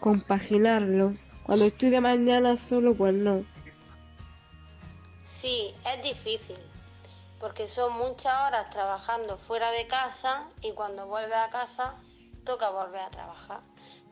compaginarlo. 0.00 1.14
Cuando 1.44 1.64
estoy 1.64 1.90
de 1.90 2.00
mañana 2.00 2.56
solo, 2.56 2.94
pues 2.94 3.14
no. 3.14 3.44
Sí, 5.22 5.74
es 5.94 6.02
difícil, 6.02 6.56
porque 7.40 7.66
son 7.68 7.92
muchas 7.94 8.32
horas 8.46 8.68
trabajando 8.70 9.36
fuera 9.36 9.70
de 9.70 9.86
casa 9.86 10.46
y 10.62 10.72
cuando 10.72 11.06
vuelve 11.06 11.34
a 11.34 11.48
casa 11.48 11.94
toca 12.44 12.70
volver 12.70 13.00
a 13.00 13.10
trabajar. 13.10 13.60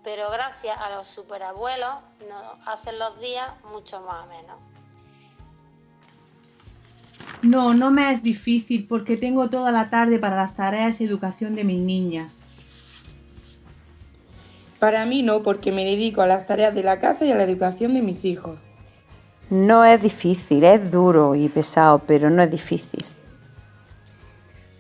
Pero 0.05 0.31
gracias 0.31 0.77
a 0.79 0.91
los 0.97 1.07
superabuelos 1.07 1.95
nos 2.29 2.69
hacen 2.69 2.99
los 2.99 3.21
días 3.21 3.49
mucho 3.71 4.01
más 4.01 4.27
menos. 4.29 4.59
No, 7.43 7.75
no 7.75 7.91
me 7.91 8.11
es 8.11 8.23
difícil 8.23 8.87
porque 8.87 9.17
tengo 9.17 9.51
toda 9.51 9.73
la 9.73 9.91
tarde 9.91 10.19
para 10.19 10.37
las 10.37 10.55
tareas 10.55 11.01
y 11.01 11.05
educación 11.05 11.55
de 11.55 11.65
mis 11.65 11.81
niñas. 11.81 12.43
Para 14.79 15.07
mí 15.07 15.23
no, 15.23 15.43
porque 15.43 15.71
me 15.71 15.85
dedico 15.85 16.23
a 16.23 16.27
las 16.27 16.47
tareas 16.47 16.75
de 16.75 16.83
la 16.83 16.99
casa 16.99 17.25
y 17.25 17.31
a 17.31 17.37
la 17.37 17.45
educación 17.45 17.95
de 17.95 18.03
mis 18.03 18.25
hijos. 18.25 18.59
No 19.51 19.85
es 19.85 20.01
difícil, 20.01 20.65
es 20.65 20.91
duro 20.91 21.35
y 21.35 21.49
pesado, 21.49 22.01
pero 22.01 22.31
no 22.31 22.43
es 22.43 22.51
difícil. 22.51 23.05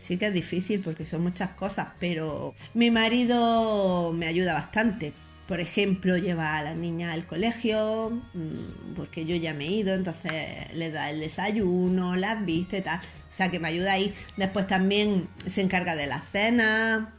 Sí 0.03 0.17
que 0.17 0.27
es 0.27 0.35
difícil 0.35 0.81
porque 0.81 1.07
son 1.07 1.23
muchas 1.23 1.51
cosas, 1.51 1.87
pero 2.01 2.57
mi 2.75 2.91
marido 2.91 4.13
me 4.13 4.27
ayuda 4.27 4.53
bastante. 4.53 5.13
Por 5.47 5.61
ejemplo, 5.61 6.17
lleva 6.17 6.59
a 6.59 6.63
la 6.65 6.75
niña 6.75 7.13
al 7.13 7.25
colegio, 7.25 8.11
mm, 8.35 8.95
porque 8.97 9.25
yo 9.27 9.37
ya 9.37 9.55
me 9.55 9.67
he 9.67 9.71
ido, 9.71 9.95
entonces 9.95 10.33
le 10.75 10.91
da 10.91 11.09
el 11.11 11.21
desayuno, 11.21 12.17
las 12.17 12.45
viste, 12.45 12.83
tal. 12.83 12.99
O 12.99 13.03
sea 13.33 13.53
que 13.53 13.61
me 13.61 13.69
ayuda 13.69 13.93
ahí. 13.93 14.13
Después 14.37 14.67
también 14.67 15.29
se 15.47 15.61
encarga 15.63 15.95
de 15.95 16.09
la 16.09 16.21
cena 16.21 17.15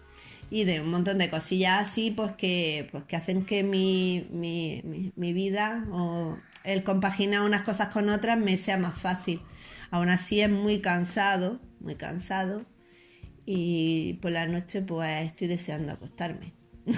y 0.51 0.65
de 0.65 0.81
un 0.81 0.89
montón 0.91 1.19
de 1.19 1.29
cosillas 1.29 1.87
así, 1.87 2.11
pues 2.11 2.33
que, 2.33 2.89
pues 2.91 3.05
que 3.05 3.15
hacen 3.15 3.45
que 3.45 3.63
mi, 3.63 4.27
mi, 4.29 5.13
mi, 5.15 5.31
vida 5.31 5.85
o 5.93 6.37
el 6.65 6.83
compaginar 6.83 7.43
unas 7.43 7.63
cosas 7.63 7.89
con 7.89 8.09
otras 8.09 8.37
me 8.37 8.57
sea 8.57 8.77
más 8.77 8.97
fácil. 8.97 9.41
Aún 9.89 10.09
así 10.09 10.41
es 10.41 10.49
muy 10.49 10.81
cansado, 10.81 11.61
muy 11.79 11.95
cansado 11.95 12.72
y 13.45 14.13
por 14.21 14.31
la 14.31 14.45
noche 14.47 14.81
pues 14.81 15.25
estoy 15.25 15.47
deseando 15.47 15.91
acostarme 15.91 16.53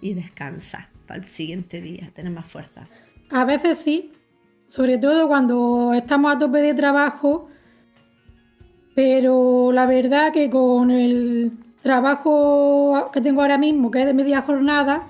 y 0.00 0.14
descansar 0.14 0.88
para 1.06 1.20
el 1.20 1.28
siguiente 1.28 1.80
día, 1.80 2.10
tener 2.14 2.32
más 2.32 2.46
fuerzas. 2.46 3.04
A 3.30 3.44
veces 3.44 3.78
sí, 3.78 4.12
sobre 4.66 4.98
todo 4.98 5.28
cuando 5.28 5.92
estamos 5.94 6.34
a 6.34 6.38
tope 6.38 6.58
de 6.58 6.74
trabajo, 6.74 7.48
pero 8.94 9.72
la 9.72 9.86
verdad 9.86 10.32
que 10.32 10.50
con 10.50 10.90
el 10.90 11.52
trabajo 11.82 13.10
que 13.12 13.20
tengo 13.20 13.42
ahora 13.42 13.58
mismo, 13.58 13.90
que 13.90 14.00
es 14.00 14.06
de 14.06 14.14
media 14.14 14.42
jornada, 14.42 15.06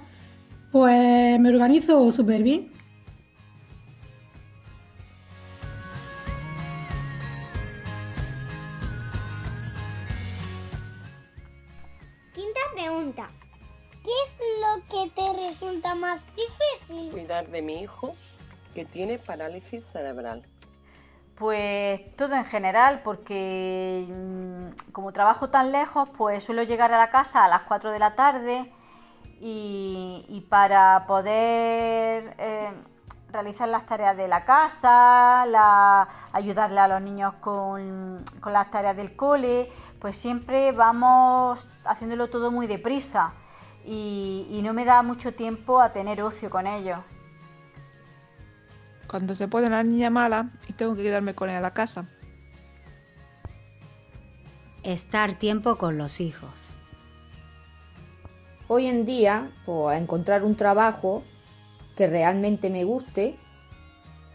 pues 0.72 1.40
me 1.40 1.48
organizo 1.48 2.10
súper 2.12 2.42
bien. 2.42 2.75
Quinta 12.36 12.60
pregunta. 12.74 13.30
¿Qué 14.04 14.10
es 14.10 14.46
lo 14.60 14.86
que 14.90 15.10
te 15.10 15.46
resulta 15.46 15.94
más 15.94 16.20
difícil? 16.36 17.10
Cuidar 17.10 17.48
de 17.48 17.62
mi 17.62 17.80
hijo 17.80 18.14
que 18.74 18.84
tiene 18.84 19.18
parálisis 19.18 19.86
cerebral. 19.86 20.44
Pues 21.38 22.14
todo 22.14 22.34
en 22.34 22.44
general, 22.44 23.00
porque 23.02 24.06
mm, 24.06 24.92
como 24.92 25.14
trabajo 25.14 25.48
tan 25.48 25.72
lejos, 25.72 26.10
pues 26.10 26.44
suelo 26.44 26.62
llegar 26.62 26.92
a 26.92 26.98
la 26.98 27.08
casa 27.08 27.42
a 27.42 27.48
las 27.48 27.62
4 27.62 27.90
de 27.90 27.98
la 27.98 28.14
tarde 28.14 28.70
y, 29.40 30.46
para 30.50 31.06
poder 31.06 32.34
eh, 32.36 32.70
realizar 33.36 33.68
las 33.68 33.86
tareas 33.86 34.16
de 34.16 34.28
la 34.28 34.44
casa, 34.44 35.42
ayudarle 36.32 36.80
a 36.80 36.88
los 36.88 37.02
niños 37.02 37.34
con, 37.40 38.24
las 38.46 38.70
tareas 38.70 38.96
del 38.96 39.14
cole, 39.16 39.70
pues 40.00 40.16
siempre 40.16 40.72
vamos 40.72 41.66
haciéndolo 41.84 42.28
todo 42.28 42.50
muy 42.50 42.66
deprisa 42.66 43.32
y, 43.84 44.46
y 44.50 44.62
no 44.62 44.72
me 44.72 44.84
da 44.84 45.02
mucho 45.02 45.34
tiempo 45.34 45.80
a 45.80 45.92
tener 45.92 46.22
ocio 46.22 46.50
con 46.50 46.66
ellos 46.66 46.98
cuando 49.06 49.34
se 49.34 49.48
pone 49.48 49.70
la 49.70 49.82
niña 49.82 50.10
mala 50.10 50.50
y 50.68 50.72
tengo 50.72 50.94
que 50.94 51.02
quedarme 51.02 51.34
con 51.34 51.48
ella 51.48 51.58
a 51.58 51.62
la 51.62 51.74
casa. 51.74 52.06
Estar 54.82 55.38
tiempo 55.38 55.76
con 55.76 55.98
los 55.98 56.20
hijos. 56.20 56.50
Hoy 58.68 58.86
en 58.86 59.04
día, 59.04 59.50
pues 59.64 59.98
encontrar 60.00 60.44
un 60.44 60.56
trabajo 60.56 61.22
que 61.96 62.06
realmente 62.06 62.68
me 62.68 62.84
guste 62.84 63.36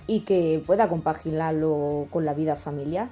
y 0.08 0.22
que 0.22 0.64
pueda 0.66 0.90
compaginarlo 0.90 2.08
con 2.10 2.26
la 2.26 2.34
vida 2.34 2.56
familiar. 2.56 3.10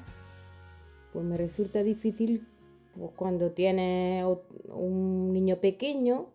Pues 1.19 1.27
me 1.27 1.35
resulta 1.35 1.83
difícil 1.83 2.47
pues, 2.95 3.11
cuando 3.13 3.51
tiene 3.51 4.23
un 4.69 5.33
niño 5.33 5.57
pequeño 5.57 6.27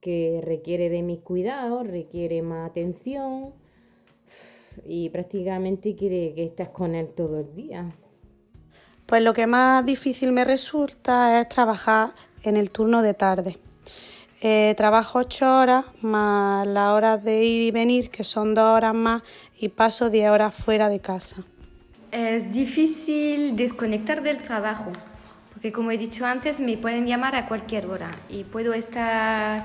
que 0.00 0.40
requiere 0.44 0.88
de 0.88 1.02
mis 1.02 1.18
cuidados, 1.18 1.84
requiere 1.84 2.40
más 2.40 2.70
atención 2.70 3.52
y 4.86 5.08
prácticamente 5.08 5.96
quiere 5.96 6.32
que 6.34 6.44
estés 6.44 6.68
con 6.68 6.94
él 6.94 7.08
todo 7.08 7.40
el 7.40 7.52
día. 7.56 7.92
Pues 9.06 9.20
lo 9.20 9.34
que 9.34 9.48
más 9.48 9.84
difícil 9.84 10.30
me 10.30 10.44
resulta 10.44 11.40
es 11.40 11.48
trabajar 11.48 12.14
en 12.44 12.56
el 12.56 12.70
turno 12.70 13.02
de 13.02 13.14
tarde. 13.14 13.58
Eh, 14.40 14.74
trabajo 14.76 15.18
ocho 15.18 15.58
horas 15.58 15.86
más 16.02 16.68
las 16.68 16.92
horas 16.92 17.24
de 17.24 17.42
ir 17.42 17.62
y 17.62 17.72
venir, 17.72 18.10
que 18.10 18.22
son 18.22 18.54
dos 18.54 18.76
horas 18.76 18.94
más, 18.94 19.24
y 19.58 19.70
paso 19.70 20.08
diez 20.08 20.30
horas 20.30 20.54
fuera 20.54 20.88
de 20.88 21.00
casa. 21.00 21.44
Es 22.12 22.50
difícil 22.50 23.54
desconectar 23.54 24.22
del 24.22 24.38
trabajo, 24.38 24.90
porque 25.52 25.70
como 25.70 25.92
he 25.92 25.98
dicho 25.98 26.26
antes, 26.26 26.58
me 26.58 26.76
pueden 26.76 27.06
llamar 27.06 27.36
a 27.36 27.46
cualquier 27.46 27.86
hora 27.86 28.10
y 28.28 28.42
puedo 28.42 28.74
estar 28.74 29.64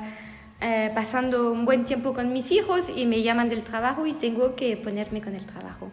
eh, 0.61 0.91
pasando 0.93 1.51
un 1.51 1.65
buen 1.65 1.85
tiempo 1.85 2.13
con 2.13 2.33
mis 2.33 2.51
hijos 2.51 2.85
y 2.95 3.07
me 3.07 3.23
llaman 3.23 3.49
del 3.49 3.63
trabajo 3.63 4.05
y 4.05 4.13
tengo 4.13 4.55
que 4.55 4.77
ponerme 4.77 5.21
con 5.21 5.35
el 5.35 5.43
trabajo. 5.43 5.89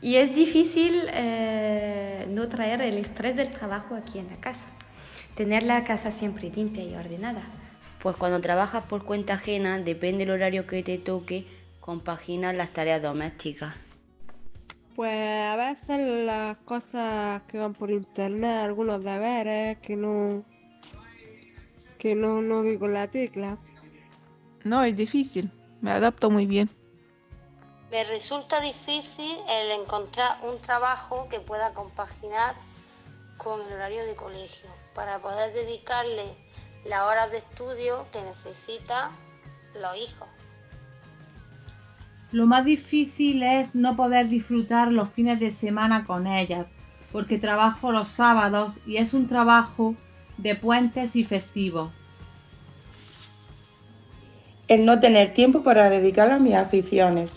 Y 0.00 0.16
es 0.16 0.36
difícil 0.36 1.02
eh, 1.12 2.28
no 2.30 2.48
traer 2.48 2.80
el 2.80 2.96
estrés 2.98 3.34
del 3.34 3.48
trabajo 3.48 3.96
aquí 3.96 4.20
en 4.20 4.28
la 4.28 4.36
casa, 4.36 4.66
tener 5.34 5.64
la 5.64 5.82
casa 5.82 6.12
siempre 6.12 6.48
limpia 6.54 6.84
y 6.84 6.94
ordenada. 6.94 7.42
Pues 8.00 8.14
cuando 8.14 8.40
trabajas 8.40 8.84
por 8.84 9.04
cuenta 9.04 9.34
ajena, 9.34 9.80
depende 9.80 10.18
del 10.24 10.30
horario 10.30 10.64
que 10.68 10.84
te 10.84 10.96
toque, 10.98 11.44
compaginar 11.80 12.54
las 12.54 12.72
tareas 12.72 13.02
domésticas. 13.02 13.87
Pues 14.98 15.14
a 15.14 15.54
veces 15.54 16.24
las 16.26 16.58
cosas 16.58 17.44
que 17.44 17.56
van 17.56 17.72
por 17.72 17.88
internet, 17.88 18.64
algunos 18.64 19.04
deberes 19.04 19.78
que 19.78 19.94
no 19.94 20.44
que 22.00 22.16
no, 22.16 22.42
no 22.42 22.64
doy 22.64 22.76
con 22.80 22.92
la 22.92 23.06
tecla. 23.06 23.58
No, 24.64 24.82
es 24.82 24.96
difícil. 24.96 25.52
Me 25.80 25.92
adapto 25.92 26.30
muy 26.30 26.46
bien. 26.46 26.68
Me 27.92 28.02
resulta 28.02 28.60
difícil 28.60 29.36
el 29.48 29.80
encontrar 29.80 30.36
un 30.42 30.60
trabajo 30.62 31.28
que 31.28 31.38
pueda 31.38 31.72
compaginar 31.74 32.56
con 33.36 33.60
el 33.68 33.74
horario 33.74 34.04
de 34.04 34.16
colegio 34.16 34.68
para 34.96 35.20
poder 35.20 35.52
dedicarle 35.52 36.24
las 36.86 37.02
horas 37.02 37.30
de 37.30 37.38
estudio 37.38 38.04
que 38.10 38.20
necesitan 38.22 39.12
los 39.80 39.96
hijos. 39.96 40.28
Lo 42.32 42.46
más 42.46 42.64
difícil 42.64 43.42
es 43.42 43.74
no 43.74 43.96
poder 43.96 44.28
disfrutar 44.28 44.92
los 44.92 45.08
fines 45.10 45.40
de 45.40 45.50
semana 45.50 46.04
con 46.04 46.26
ellas, 46.26 46.72
porque 47.12 47.38
trabajo 47.38 47.92
los 47.92 48.08
sábados 48.08 48.78
y 48.86 48.96
es 48.98 49.14
un 49.14 49.26
trabajo 49.26 49.94
de 50.36 50.54
puentes 50.54 51.16
y 51.16 51.24
festivos 51.24 51.90
el 54.68 54.84
no 54.84 55.00
tener 55.00 55.32
tiempo 55.32 55.62
para 55.62 55.88
dedicar 55.88 56.30
a 56.30 56.38
mis 56.38 56.54
aficiones. 56.54 57.30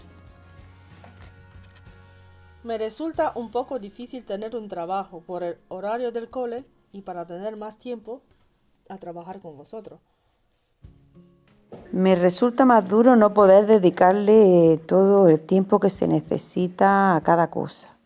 Me 2.63 2.77
resulta 2.77 3.31
un 3.35 3.49
poco 3.49 3.79
difícil 3.79 4.25
tener 4.25 4.55
un 4.55 4.67
trabajo 4.67 5.21
por 5.21 5.41
el 5.41 5.57
horario 5.69 6.11
del 6.11 6.29
cole 6.29 6.65
y 6.91 7.01
para 7.01 7.25
tener 7.25 7.57
más 7.57 7.79
tiempo 7.79 8.21
a 8.89 8.97
trabajar 8.97 9.39
con 9.39 9.57
vosotros. 9.57 9.99
Me 11.91 12.15
resulta 12.15 12.65
más 12.65 12.87
duro 12.87 13.15
no 13.15 13.33
poder 13.33 13.65
dedicarle 13.65 14.79
todo 14.85 15.27
el 15.27 15.39
tiempo 15.39 15.79
que 15.79 15.89
se 15.89 16.07
necesita 16.07 17.15
a 17.15 17.21
cada 17.21 17.49
cosa. 17.49 17.97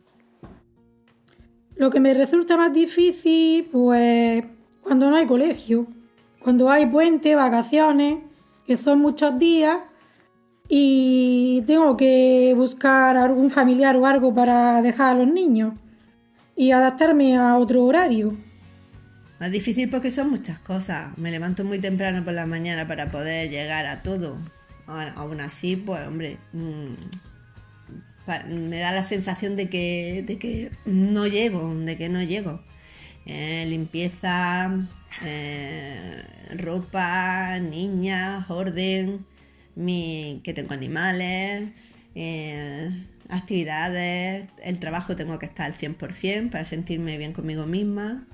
Lo 1.76 1.92
que 1.92 2.00
me 2.00 2.14
resulta 2.14 2.58
más 2.58 2.74
difícil, 2.74 3.70
pues, 3.72 4.44
cuando 4.82 5.10
no 5.10 5.16
hay 5.18 5.28
colegio, 5.28 5.88
cuando 6.40 6.70
hay 6.70 6.86
puente, 6.86 7.36
vacaciones, 7.36 8.20
que 8.66 8.78
son 8.78 9.00
muchos 9.00 9.38
días 9.38 9.78
y 10.68 11.64
tengo 11.68 11.96
que 11.98 12.54
buscar 12.56 13.18
algún 13.18 13.52
familiar 13.52 13.96
o 13.98 14.06
algo 14.06 14.34
para 14.34 14.82
dejar 14.82 15.16
a 15.16 15.20
los 15.20 15.28
niños 15.28 15.74
y 16.56 16.72
adaptarme 16.72 17.38
a 17.38 17.58
otro 17.58 17.84
horario. 17.84 18.36
Más 19.40 19.52
difícil 19.52 19.90
porque 19.90 20.12
son 20.12 20.30
muchas 20.30 20.60
cosas. 20.60 21.18
Me 21.18 21.32
levanto 21.32 21.64
muy 21.66 21.80
temprano 21.80 22.24
por 22.24 22.34
la 22.34 22.46
mañana 22.46 22.88
para 22.88 23.12
poder 23.12 23.50
llegar 23.50 23.86
a 23.86 24.02
todo. 24.02 24.38
Aún 24.88 25.42
así, 25.42 25.76
pues 25.76 26.08
hombre, 26.08 26.38
mm, 26.54 26.94
me 28.70 28.80
da 28.80 28.92
la 28.92 29.04
sensación 29.04 29.56
de 29.56 29.70
que, 29.70 30.24
de 30.26 30.38
que 30.38 30.72
no 30.86 31.28
llego, 31.28 31.74
de 31.76 31.98
que 31.98 32.10
no 32.10 32.24
llego. 32.24 32.62
Eh, 33.26 33.66
limpieza, 33.68 34.88
eh, 35.24 36.24
ropa, 36.58 37.60
niñas, 37.60 38.50
orden, 38.50 39.26
que 39.76 40.54
tengo 40.56 40.74
animales, 40.74 41.72
eh, 42.16 43.06
actividades, 43.30 44.48
el 44.64 44.80
trabajo 44.80 45.16
tengo 45.16 45.40
que 45.40 45.48
estar 45.48 45.66
al 45.66 45.74
100% 45.74 46.52
para 46.52 46.66
sentirme 46.66 47.18
bien 47.18 47.34
conmigo 47.34 47.66
misma, 47.66 48.26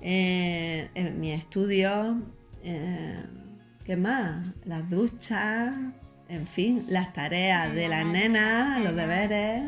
eh, 0.00 1.14
mi 1.16 1.32
estudio, 1.32 2.22
¿qué 2.62 3.96
más? 3.96 4.44
Las 4.64 4.88
duchas, 4.90 5.74
en 6.28 6.46
fin, 6.46 6.84
las 6.88 7.12
tareas 7.12 7.74
de 7.74 7.88
las 7.88 8.06
nenas, 8.06 8.82
los 8.84 8.94
deberes, 8.94 9.62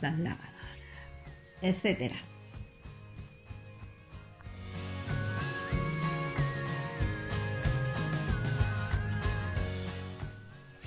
las 0.00 0.18
lavadoras, 0.18 0.78
etcétera. 1.60 2.16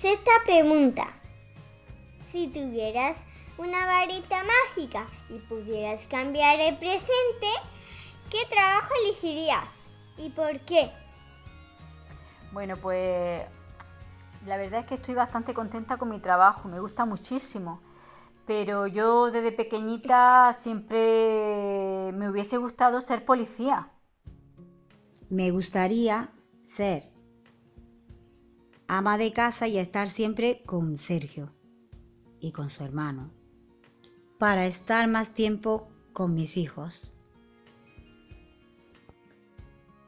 Sexta 0.02 0.32
pregunta. 0.46 1.08
Si 2.32 2.48
tuvieras 2.48 3.18
una 3.58 3.86
varita 3.86 4.44
mágica 4.44 5.08
y 5.30 5.40
pudieras 5.50 6.00
cambiar 6.08 6.60
el 6.60 6.78
presente, 6.78 7.50
¿qué 8.30 8.40
trabajo 8.50 8.94
elegirías? 9.04 9.70
¿Y 10.18 10.30
por 10.30 10.60
qué? 10.62 10.92
Bueno, 12.52 12.76
pues 12.78 13.44
la 14.46 14.58
verdad 14.58 14.82
es 14.82 14.86
que 14.86 14.96
estoy 14.96 15.16
bastante 15.16 15.54
contenta 15.54 15.98
con 15.98 16.10
mi 16.10 16.20
trabajo, 16.20 16.70
me 16.70 16.80
gusta 16.80 17.06
muchísimo. 17.06 17.82
Pero 18.46 18.88
yo 18.88 19.30
desde 19.32 19.52
pequeñita 19.52 20.54
siempre 20.58 22.12
me 22.14 22.30
hubiese 22.30 22.58
gustado 22.58 23.02
ser 23.02 23.26
policía. 23.26 23.92
Me 25.30 25.52
gustaría 25.52 26.32
ser 26.64 27.12
ama 28.88 29.18
de 29.18 29.34
casa 29.34 29.68
y 29.68 29.78
estar 29.78 30.10
siempre 30.10 30.64
con 30.66 30.98
Sergio 30.98 31.52
y 32.40 32.54
con 32.54 32.70
su 32.70 32.84
hermano, 32.84 33.32
para 34.38 34.66
estar 34.66 35.08
más 35.10 35.34
tiempo 35.34 35.90
con 36.14 36.34
mis 36.34 36.56
hijos. 36.56 37.12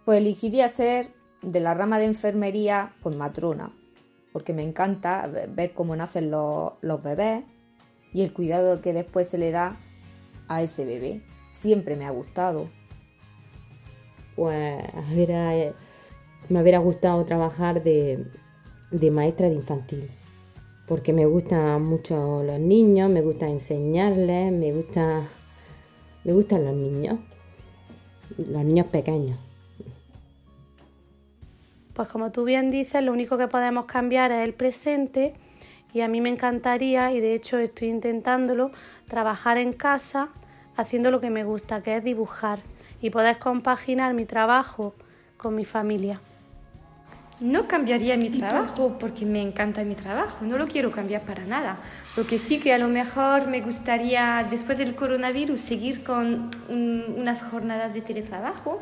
Pues 0.09 0.21
elegiría 0.21 0.67
ser 0.69 1.11
de 1.43 1.59
la 1.59 1.75
rama 1.75 1.99
de 1.99 2.05
enfermería 2.05 2.95
con 3.03 3.15
matrona, 3.15 3.71
porque 4.33 4.53
me 4.53 4.63
encanta 4.63 5.27
ver 5.27 5.75
cómo 5.75 5.95
nacen 5.95 6.31
los, 6.31 7.03
bebés 7.03 7.43
y 8.11 8.23
el 8.23 8.33
cuidado 8.33 8.81
que 8.81 8.91
después 8.91 9.27
se 9.27 9.37
le 9.37 9.51
da 9.51 9.77
a 10.47 10.63
ese 10.63 10.83
bebé. 10.83 11.21
Siempre 11.51 11.95
me 11.95 12.07
ha 12.07 12.09
gustado. 12.09 12.71
Pues 14.35 14.81
me 16.49 16.59
hubiera 16.59 16.79
gustado 16.79 17.23
trabajar 17.25 17.83
de, 17.83 18.25
de 18.89 19.11
maestra 19.11 19.47
de 19.47 19.57
infantil, 19.57 20.09
porque 20.87 21.13
me 21.13 21.27
gustan 21.27 21.83
mucho 21.83 22.41
los 22.41 22.59
niños, 22.59 23.11
me 23.11 23.21
gusta 23.21 23.47
enseñarles, 23.47 24.51
me 24.53 24.73
gusta, 24.73 25.21
me 26.23 26.33
gustan 26.33 26.65
los 26.65 26.73
niños, 26.73 27.19
los 28.39 28.65
niños 28.65 28.87
pequeños. 28.87 29.48
Pues 31.99 32.07
como 32.07 32.31
tú 32.31 32.45
bien 32.45 32.71
dices, 32.71 33.03
lo 33.03 33.11
único 33.11 33.37
que 33.37 33.49
podemos 33.49 33.83
cambiar 33.83 34.31
es 34.31 34.47
el 34.47 34.53
presente 34.53 35.33
y 35.93 35.99
a 35.99 36.07
mí 36.07 36.21
me 36.21 36.29
encantaría, 36.29 37.11
y 37.11 37.19
de 37.19 37.33
hecho 37.33 37.57
estoy 37.57 37.89
intentándolo, 37.89 38.71
trabajar 39.09 39.57
en 39.57 39.73
casa 39.73 40.29
haciendo 40.77 41.11
lo 41.11 41.19
que 41.19 41.29
me 41.29 41.43
gusta, 41.43 41.83
que 41.83 41.97
es 41.97 42.03
dibujar, 42.05 42.59
y 43.01 43.09
poder 43.09 43.37
compaginar 43.37 44.13
mi 44.13 44.23
trabajo 44.23 44.93
con 45.35 45.55
mi 45.55 45.65
familia. 45.65 46.21
No 47.41 47.67
cambiaría 47.67 48.15
mi 48.15 48.29
trabajo 48.29 48.95
porque 48.97 49.25
me 49.25 49.41
encanta 49.41 49.83
mi 49.83 49.95
trabajo, 49.95 50.45
no 50.45 50.57
lo 50.57 50.67
quiero 50.67 50.91
cambiar 50.91 51.23
para 51.23 51.43
nada. 51.43 51.79
Lo 52.15 52.25
que 52.25 52.39
sí 52.39 52.61
que 52.61 52.73
a 52.73 52.77
lo 52.77 52.87
mejor 52.87 53.47
me 53.47 53.59
gustaría 53.59 54.47
después 54.49 54.77
del 54.77 54.95
coronavirus 54.95 55.59
seguir 55.59 56.05
con 56.05 56.49
un- 56.69 57.15
unas 57.17 57.43
jornadas 57.43 57.93
de 57.93 57.99
teletrabajo. 57.99 58.81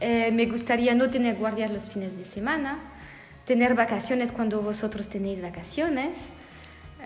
Eh, 0.00 0.30
me 0.32 0.46
gustaría 0.46 0.94
no 0.94 1.10
tener 1.10 1.36
guardias 1.36 1.70
los 1.70 1.90
fines 1.90 2.16
de 2.16 2.24
semana, 2.24 2.78
tener 3.44 3.74
vacaciones 3.74 4.32
cuando 4.32 4.62
vosotros 4.62 5.10
tenéis 5.10 5.42
vacaciones. 5.42 6.16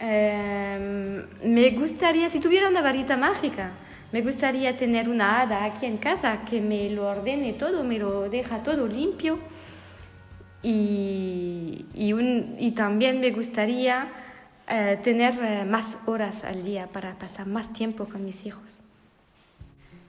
Eh, 0.00 1.24
me 1.42 1.70
gustaría, 1.70 2.28
si 2.30 2.38
tuviera 2.38 2.68
una 2.68 2.82
varita 2.82 3.16
mágica, 3.16 3.72
me 4.12 4.22
gustaría 4.22 4.76
tener 4.76 5.08
una 5.08 5.40
hada 5.40 5.64
aquí 5.64 5.86
en 5.86 5.96
casa 5.96 6.44
que 6.48 6.60
me 6.60 6.88
lo 6.90 7.08
ordene 7.08 7.52
todo, 7.54 7.82
me 7.82 7.98
lo 7.98 8.30
deja 8.30 8.62
todo 8.62 8.86
limpio. 8.86 9.38
Y, 10.62 11.84
también 12.76 13.20
me 13.20 13.30
gustaría 13.30 14.08
eh, 14.68 14.98
tener 15.02 15.66
más 15.66 15.98
horas 16.06 16.42
al 16.42 16.64
día 16.64 16.86
para 16.86 17.18
pasar 17.18 17.46
más 17.46 17.72
tiempo 17.72 18.06
con 18.06 18.24
mis 18.24 18.46
hijos. 18.46 18.78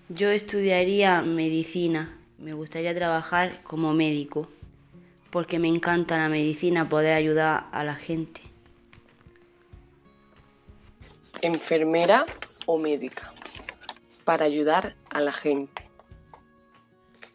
Yo 0.09 0.29
estudiaría 0.29 1.21
medicina. 1.21 2.09
Me 2.37 2.53
gustaría 2.53 2.93
trabajar 2.93 3.63
como 3.63 3.93
médico, 3.93 4.47
porque 5.29 5.57
me 5.57 5.67
encanta 5.67 6.17
la 6.17 6.29
medicina, 6.29 6.89
poder 6.89 7.13
ayudar 7.13 7.67
a 7.71 7.83
la 7.83 7.95
gente. 7.95 8.41
Enfermera 11.41 12.25
o 12.65 12.77
médica. 12.77 13.33
Para 14.25 14.45
ayudar 14.45 14.95
a 15.09 15.21
la 15.21 15.31
gente. 15.31 15.83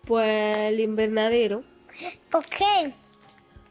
Pues 0.06 0.56
el 0.58 0.80
invernadero. 0.80 1.62
¿Por 2.30 2.44
qué? 2.46 2.92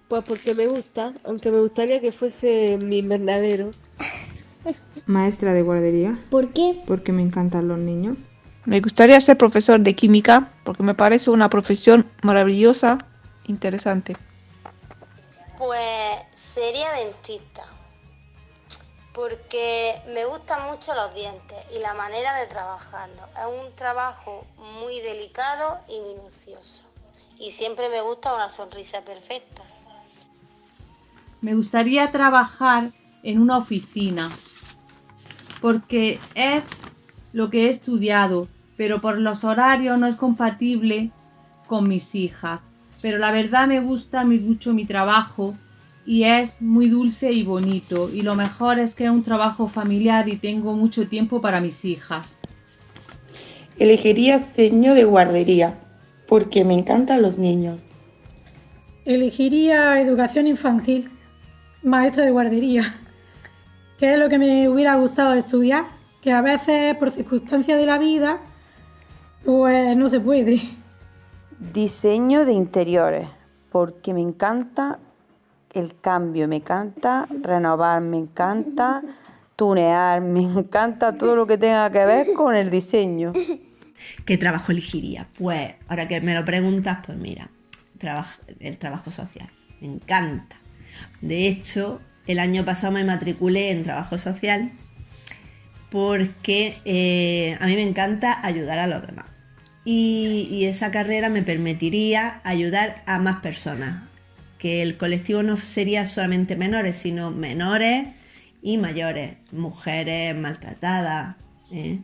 Pues 0.07 0.23
porque 0.23 0.55
me 0.55 0.67
gusta, 0.67 1.13
aunque 1.23 1.51
me 1.51 1.59
gustaría 1.59 2.01
que 2.01 2.11
fuese 2.11 2.79
mi 2.81 2.99
invernadero. 2.99 3.71
Maestra 5.05 5.53
de 5.53 5.61
guardería. 5.61 6.19
¿Por 6.31 6.51
qué? 6.53 6.81
Porque 6.87 7.11
me 7.11 7.21
encantan 7.21 7.67
los 7.67 7.77
niños. 7.77 8.17
Me 8.69 8.82
gustaría 8.82 9.19
ser 9.19 9.36
profesor 9.36 9.79
de 9.79 9.95
química 9.95 10.53
porque 10.63 10.84
me 10.84 10.93
parece 10.93 11.32
una 11.32 11.49
profesión 11.49 12.08
maravillosa, 12.21 12.99
interesante. 13.45 14.15
Pues 15.58 16.19
sería 16.36 16.86
dentista, 16.91 17.63
porque 19.12 19.95
me 20.13 20.23
gustan 20.25 20.67
mucho 20.69 20.93
los 20.93 21.15
dientes 21.15 21.58
y 21.75 21.79
la 21.79 21.95
manera 21.95 22.38
de 22.38 22.45
trabajarlos. 22.45 23.25
Es 23.32 23.65
un 23.65 23.75
trabajo 23.75 24.45
muy 24.79 24.99
delicado 24.99 25.79
y 25.88 26.01
minucioso. 26.01 26.84
Y 27.39 27.49
siempre 27.49 27.89
me 27.89 28.01
gusta 28.01 28.36
una 28.36 28.49
sonrisa 28.49 29.03
perfecta. 29.03 29.63
Me 31.41 31.55
gustaría 31.55 32.12
trabajar 32.12 32.91
en 33.23 33.41
una 33.41 33.58
oficina 33.58 34.29
porque 35.60 36.19
es 36.36 36.63
lo 37.34 37.49
que 37.49 37.65
he 37.65 37.69
estudiado, 37.69 38.47
pero 38.79 39.01
por 39.01 39.19
los 39.19 39.43
horarios 39.43 39.99
no 39.99 40.07
es 40.07 40.15
compatible 40.15 41.11
con 41.67 41.89
mis 41.89 42.15
hijas. 42.15 42.61
Pero 43.01 43.17
la 43.17 43.33
verdad 43.33 43.67
me 43.67 43.81
gusta 43.81 44.23
mucho 44.23 44.73
mi 44.73 44.85
trabajo 44.85 45.53
y 46.05 46.23
es 46.23 46.61
muy 46.61 46.87
dulce 46.87 47.29
y 47.33 47.43
bonito. 47.43 48.09
Y 48.09 48.21
lo 48.21 48.35
mejor 48.35 48.79
es 48.79 48.95
que 48.95 49.03
es 49.03 49.09
un 49.09 49.23
trabajo 49.23 49.67
familiar 49.67 50.29
y 50.29 50.37
tengo 50.37 50.75
mucho 50.77 51.09
tiempo 51.09 51.41
para 51.41 51.59
mis 51.59 51.83
hijas. 51.83 52.37
Elegiría 53.77 54.39
seño 54.39 54.93
de 54.93 55.03
guardería 55.03 55.77
porque 56.25 56.63
me 56.63 56.75
encantan 56.75 57.21
los 57.21 57.37
niños. 57.37 57.81
Elegiría 59.03 59.99
educación 59.99 60.47
infantil, 60.47 61.09
maestra 61.83 62.23
de 62.23 62.31
guardería, 62.31 62.95
que 63.97 64.13
es 64.13 64.19
lo 64.19 64.29
que 64.29 64.39
me 64.39 64.69
hubiera 64.69 64.95
gustado 64.95 65.33
estudiar, 65.33 65.87
que 66.21 66.31
a 66.31 66.41
veces 66.41 66.95
por 66.95 67.11
circunstancias 67.11 67.77
de 67.77 67.85
la 67.85 67.97
vida, 67.97 68.39
pues 69.43 69.95
no 69.95 70.10
se 70.10 70.19
puede. 70.19 70.62
Diseño 71.73 72.45
de 72.45 72.54
interiores, 72.54 73.28
porque 73.71 74.13
me 74.13 74.21
encanta 74.21 74.99
el 75.73 75.99
cambio, 75.99 76.47
me 76.47 76.58
encanta 76.58 77.28
renovar, 77.41 78.02
me 78.02 78.17
encanta 78.17 79.04
tunear, 79.56 80.21
me 80.21 80.41
encanta 80.41 81.17
todo 81.17 81.36
lo 81.36 81.47
que 81.47 81.58
tenga 81.58 81.89
que 81.91 82.06
ver 82.06 82.34
con 82.34 82.56
el 82.56 82.71
diseño. 82.71 83.34
¿Qué 84.25 84.38
trabajo 84.38 84.71
elegiría? 84.71 85.28
Pues, 85.38 85.73
ahora 85.88 86.08
que 86.08 86.21
me 86.21 86.34
lo 86.34 86.45
preguntas, 86.45 86.99
pues 87.06 87.17
mira, 87.17 87.49
el 88.60 88.78
trabajo 88.78 89.12
social. 89.12 89.49
Me 89.82 89.88
encanta. 89.88 90.56
De 91.21 91.47
hecho, 91.47 91.99
el 92.28 92.39
año 92.39 92.63
pasado 92.65 92.93
me 92.93 93.04
matriculé 93.04 93.71
en 93.71 93.84
trabajo 93.84 94.17
social 94.17 94.71
porque 95.89 96.78
eh, 96.86 97.58
a 97.60 97.65
mí 97.65 97.75
me 97.75 97.84
encanta 97.84 98.45
ayudar 98.45 98.80
a 98.80 98.88
los 98.88 99.06
demás. 99.06 99.25
Y, 99.91 100.65
esa 100.65 100.91
carrera 100.91 101.30
me 101.30 101.41
permitiría 101.41 102.41
ayudar 102.43 103.02
a 103.08 103.17
más 103.17 103.41
personas. 103.41 104.04
Que 104.60 104.84
el 104.84 104.97
colectivo 104.97 105.41
no 105.41 105.58
sería 105.58 106.06
solamente 106.06 106.56
menores, 106.56 106.95
sino 106.95 107.32
menores 107.32 108.06
y 108.62 108.78
mayores. 108.78 109.38
Mujeres 109.52 110.36
maltratadas, 110.36 111.38
¿eh? 111.71 112.02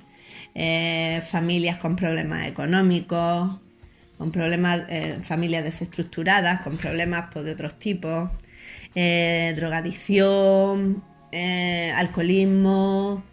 Eh, 0.55 1.21
familias 1.29 1.77
con 1.77 1.95
problemas 1.95 2.47
económicos, 2.47 3.59
con 4.17 4.31
problemas, 4.31 4.81
eh, 4.89 5.19
familias 5.21 5.63
desestructuradas, 5.63 6.61
con 6.61 6.77
problemas 6.77 7.25
pues, 7.31 7.45
de 7.45 7.51
otros 7.51 7.77
tipos, 7.77 8.31
drogadicción, 8.95 11.03
alcoholismo, 11.95 13.23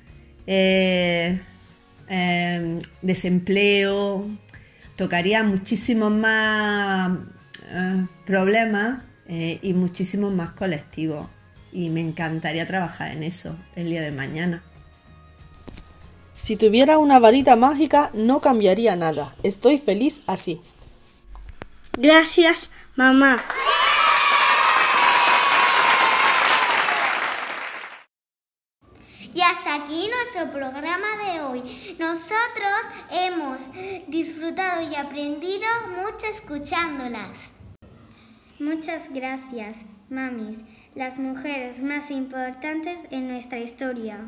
desempleo, 3.00 4.28
tocaría 5.02 5.42
muchísimos 5.42 6.12
más 6.12 7.18
eh, 7.66 8.06
problemas 8.24 9.02
eh, 9.26 9.58
y 9.60 9.72
muchísimos 9.72 10.32
más 10.32 10.52
colectivos. 10.52 11.26
Y 11.72 11.90
me 11.90 12.00
encantaría 12.00 12.68
trabajar 12.68 13.10
en 13.10 13.24
eso 13.24 13.56
el 13.74 13.88
día 13.88 14.00
de 14.00 14.12
mañana. 14.12 14.62
Si 16.34 16.56
tuviera 16.56 16.98
una 16.98 17.18
varita 17.18 17.56
mágica 17.56 18.10
no 18.14 18.40
cambiaría 18.40 18.94
nada. 18.94 19.34
Estoy 19.42 19.78
feliz 19.78 20.22
así. 20.28 20.60
Gracias, 21.98 22.70
mamá. 22.94 23.42
Y 29.34 29.40
aquí 29.74 30.08
nuestro 30.08 30.52
programa 30.52 31.06
de 31.24 31.40
hoy. 31.40 31.96
Nosotros 31.98 32.82
hemos 33.10 33.58
disfrutado 34.08 34.82
y 34.90 34.94
aprendido 34.94 35.66
mucho 35.88 36.26
escuchándolas. 36.32 37.50
Muchas 38.58 39.10
gracias, 39.12 39.76
mamis, 40.10 40.58
las 40.94 41.18
mujeres 41.18 41.82
más 41.82 42.10
importantes 42.10 42.98
en 43.10 43.28
nuestra 43.28 43.58
historia. 43.60 44.18